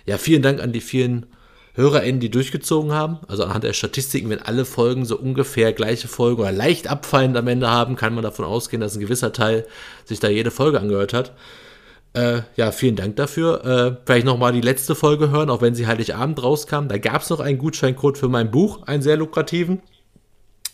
[0.05, 1.25] ja, vielen Dank an die vielen
[1.73, 3.19] HörerInnen, die durchgezogen haben.
[3.29, 7.49] Also anhand der Statistiken, wenn alle Folgen so ungefähr gleiche Folgen oder leicht abfallend am
[7.49, 9.67] Ende haben, kann man davon ausgehen, dass ein gewisser Teil
[10.05, 11.33] sich da jede Folge angehört hat.
[12.13, 13.65] Äh, ja, vielen Dank dafür.
[13.65, 16.89] Äh, vielleicht nochmal die letzte Folge hören, auch wenn sie Heiligabend rauskam.
[16.89, 19.81] Da gab es noch einen Gutscheincode für mein Buch, einen sehr lukrativen.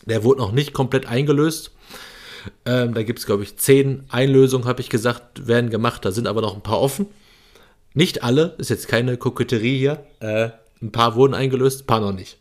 [0.07, 1.73] Der wurde noch nicht komplett eingelöst.
[2.65, 6.05] Ähm, da gibt es, glaube ich, zehn Einlösungen, habe ich gesagt, werden gemacht.
[6.05, 7.07] Da sind aber noch ein paar offen.
[7.93, 10.07] Nicht alle, ist jetzt keine Koketterie hier.
[10.21, 12.39] Äh, ein paar wurden eingelöst, ein paar noch nicht.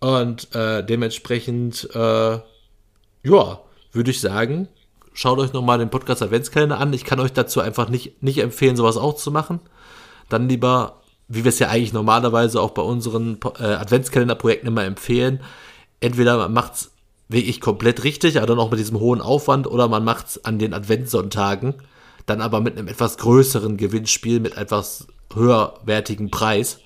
[0.00, 3.60] Und äh, dementsprechend, äh, ja,
[3.92, 4.68] würde ich sagen,
[5.16, 6.92] schaut euch nochmal den Podcast Adventskalender an.
[6.92, 9.60] Ich kann euch dazu einfach nicht, nicht empfehlen, sowas auch zu machen.
[10.28, 15.40] Dann lieber, wie wir es ja eigentlich normalerweise auch bei unseren äh, Adventskalender-Projekten immer empfehlen,
[16.00, 16.90] entweder man macht es
[17.28, 20.58] wirklich komplett richtig, aber dann auch mit diesem hohen Aufwand, oder man macht es an
[20.58, 21.74] den Adventssonntagen,
[22.26, 26.78] dann aber mit einem etwas größeren Gewinnspiel, mit etwas höherwertigen Preis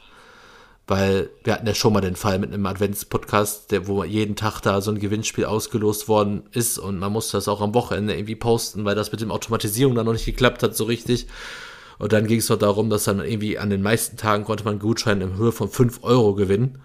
[0.91, 4.61] weil wir hatten ja schon mal den Fall mit einem Advents-Podcast, der, wo jeden Tag
[4.61, 8.34] da so ein Gewinnspiel ausgelost worden ist und man musste das auch am Wochenende irgendwie
[8.34, 11.28] posten, weil das mit dem Automatisierung dann noch nicht geklappt hat so richtig.
[12.01, 14.80] Und dann ging es noch darum, dass dann irgendwie an den meisten Tagen konnte man
[14.80, 16.82] Gutschein in Höhe von 5 Euro gewinnen.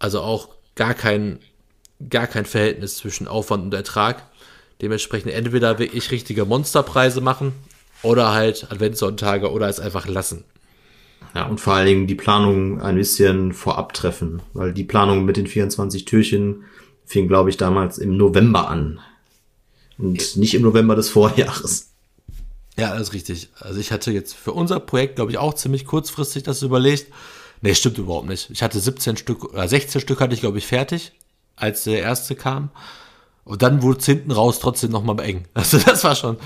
[0.00, 1.38] Also auch gar kein,
[2.10, 4.24] gar kein Verhältnis zwischen Aufwand und Ertrag.
[4.80, 7.52] Dementsprechend entweder wirklich richtige Monsterpreise machen
[8.02, 10.42] oder halt Adventssonntage oder es einfach lassen.
[11.34, 15.36] Ja, und vor allen Dingen die Planung ein bisschen vorab treffen, weil die Planung mit
[15.36, 16.64] den 24 Türchen
[17.06, 19.00] fing, glaube ich, damals im November an.
[19.98, 21.90] Und nicht im November des Vorjahres.
[22.76, 23.50] Ja, das ist richtig.
[23.60, 27.12] Also ich hatte jetzt für unser Projekt, glaube ich, auch ziemlich kurzfristig das überlegt.
[27.60, 28.50] Nee, stimmt überhaupt nicht.
[28.50, 31.12] Ich hatte 17 Stück oder 16 Stück hatte ich, glaube ich, fertig,
[31.54, 32.70] als der erste kam.
[33.44, 35.46] Und dann wurde es hinten raus trotzdem nochmal eng.
[35.54, 36.36] Also das war schon.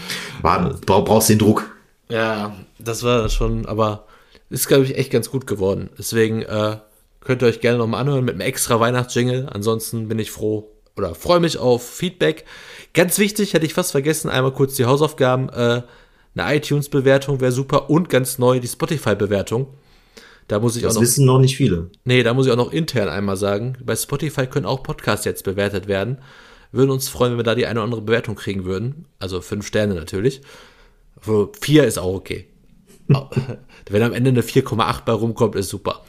[0.43, 1.71] War, brauchst den Druck.
[2.09, 4.07] Ja, das war schon, aber
[4.51, 5.91] ist, glaube ich, echt ganz gut geworden.
[5.99, 6.77] Deswegen äh,
[7.21, 9.49] könnt ihr euch gerne nochmal anhören mit einem extra Weihnachtsjingle.
[9.53, 12.45] Ansonsten bin ich froh oder freue mich auf Feedback.
[12.95, 15.49] Ganz wichtig, hätte ich fast vergessen, einmal kurz die Hausaufgaben.
[15.51, 15.83] Äh,
[16.35, 19.69] eine iTunes-Bewertung wäre super und ganz neu die Spotify-Bewertung.
[20.49, 21.01] Da muss ich das auch noch.
[21.03, 21.91] Das wissen noch nicht viele.
[22.05, 23.77] Nee, da muss ich auch noch intern einmal sagen.
[23.85, 26.19] Bei Spotify können auch Podcasts jetzt bewertet werden.
[26.73, 29.07] Würden uns freuen, wenn wir da die eine oder andere Bewertung kriegen würden.
[29.19, 30.43] Also fünf Sterne natürlich.
[31.61, 32.47] Vier ist auch okay.
[33.91, 36.03] Wenn am Ende eine 4,8 bei rumkommt, ist super.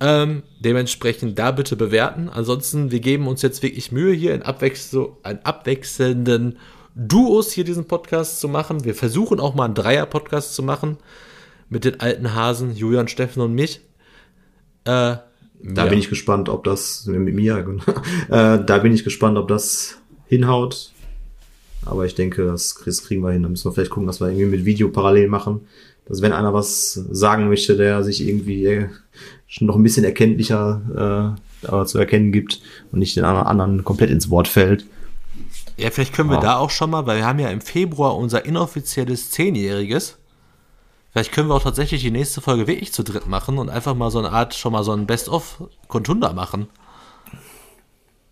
[0.00, 2.28] Ähm, dementsprechend da bitte bewerten.
[2.28, 6.58] Ansonsten, wir geben uns jetzt wirklich Mühe, hier in, Abwechsel in abwechselnden
[6.94, 8.84] Duos hier diesen Podcast zu machen.
[8.84, 10.98] Wir versuchen auch mal einen Dreier-Podcast zu machen
[11.68, 13.80] mit den alten Hasen, Julian, Steffen und mich.
[14.84, 15.16] Äh,
[15.60, 15.86] da ja.
[15.86, 17.56] bin ich gespannt, ob das mit mir,
[18.28, 20.92] äh, da bin ich gespannt, ob das hinhaut.
[21.84, 23.42] Aber ich denke, das kriegen wir hin.
[23.42, 25.62] Da müssen wir vielleicht gucken, dass wir irgendwie mit Video parallel machen
[26.08, 28.88] dass wenn einer was sagen möchte, der sich irgendwie äh,
[29.46, 32.60] schon noch ein bisschen erkenntlicher äh, zu erkennen gibt
[32.92, 34.86] und nicht den anderen komplett ins Wort fällt.
[35.76, 36.42] Ja, vielleicht können wir ja.
[36.42, 40.18] da auch schon mal, weil wir haben ja im Februar unser inoffizielles Zehnjähriges.
[41.12, 44.10] Vielleicht können wir auch tatsächlich die nächste Folge wirklich zu dritt machen und einfach mal
[44.10, 46.68] so eine Art, schon mal so ein Best-of-Contunda machen.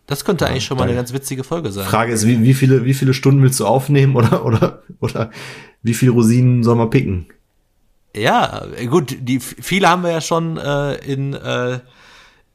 [0.06, 1.86] Das könnte ja, eigentlich schon mal eine ganz witzige Folge sein.
[1.86, 5.30] Frage ist, wie, wie, viele, wie viele Stunden willst du aufnehmen oder, oder, oder
[5.82, 7.26] wie viele Rosinen soll man picken?
[8.16, 11.80] Ja, gut, die viele haben wir ja schon äh, in, äh,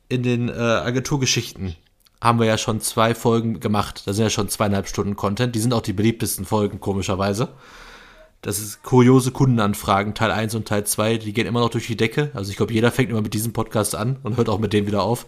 [0.10, 1.76] in den äh, Agenturgeschichten
[2.22, 4.04] haben wir ja schon zwei Folgen gemacht.
[4.06, 5.56] Da sind ja schon zweieinhalb Stunden Content.
[5.56, 7.50] Die sind auch die beliebtesten Folgen, komischerweise.
[8.42, 11.98] Das ist kuriose Kundenanfragen, Teil 1 und Teil 2, die gehen immer noch durch die
[11.98, 12.32] Decke.
[12.34, 14.88] Also ich glaube, jeder fängt immer mit diesem Podcast an und hört auch mit dem
[14.88, 15.28] wieder auf.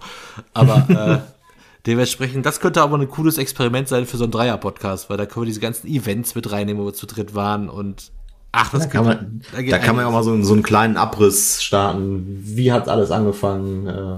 [0.54, 1.20] Aber äh,
[1.86, 5.44] dementsprechend, das könnte aber ein cooles Experiment sein für so einen Dreier-Podcast, weil da können
[5.44, 8.12] wir diese ganzen Events mit reinnehmen, wo wir zu dritt waren und
[8.56, 10.62] Ach, das da kann man, da, da kann man ja auch mal so, so einen
[10.62, 12.40] kleinen Abriss starten.
[12.46, 13.88] Wie hat alles angefangen?
[13.88, 14.18] Äh,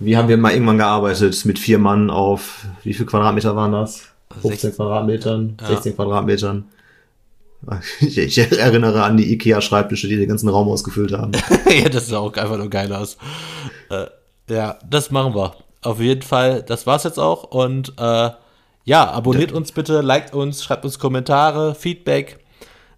[0.00, 4.02] wie haben wir mal irgendwann gearbeitet mit vier Mann auf, wie viel Quadratmeter waren das?
[4.42, 5.96] 15 16, Quadratmetern, 16 ja.
[5.96, 6.64] Quadratmetern.
[8.00, 11.32] Ich, ich erinnere an die Ikea-Schreibtische, die den ganzen Raum ausgefüllt haben.
[11.68, 13.18] ja, das sah auch einfach nur geil aus.
[13.90, 14.06] Äh,
[14.48, 15.56] ja, das machen wir.
[15.82, 17.44] Auf jeden Fall, das war's jetzt auch.
[17.44, 18.30] Und äh,
[18.84, 22.38] ja, abonniert uns bitte, liked uns, schreibt uns Kommentare, Feedback.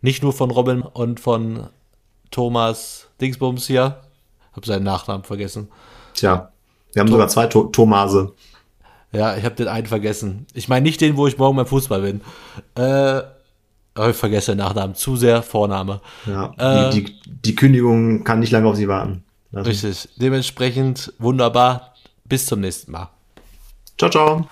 [0.02, 1.68] Nicht nur von Robin und von
[2.30, 4.00] Thomas Dingsbums hier.
[4.52, 5.68] Hab seinen Nachnamen vergessen.
[6.14, 6.52] Tja,
[6.92, 8.32] wir haben Tom sogar zwei to Thomase.
[9.12, 10.46] Ja, ich habe den einen vergessen.
[10.54, 12.20] Ich meine nicht den, wo ich morgen beim Fußball bin.
[12.74, 13.22] Äh,
[13.96, 14.94] oh, ich vergesse den Nachnamen.
[14.94, 16.00] Zu sehr Vorname.
[16.26, 19.24] Ja, äh, die, die, die, Kündigung kann nicht lange auf sie warten.
[19.50, 19.68] Lassen.
[19.68, 20.08] Richtig.
[20.16, 21.94] Dementsprechend wunderbar.
[22.24, 23.10] Bis zum nächsten Mal.
[23.98, 24.48] Ciao, ciao.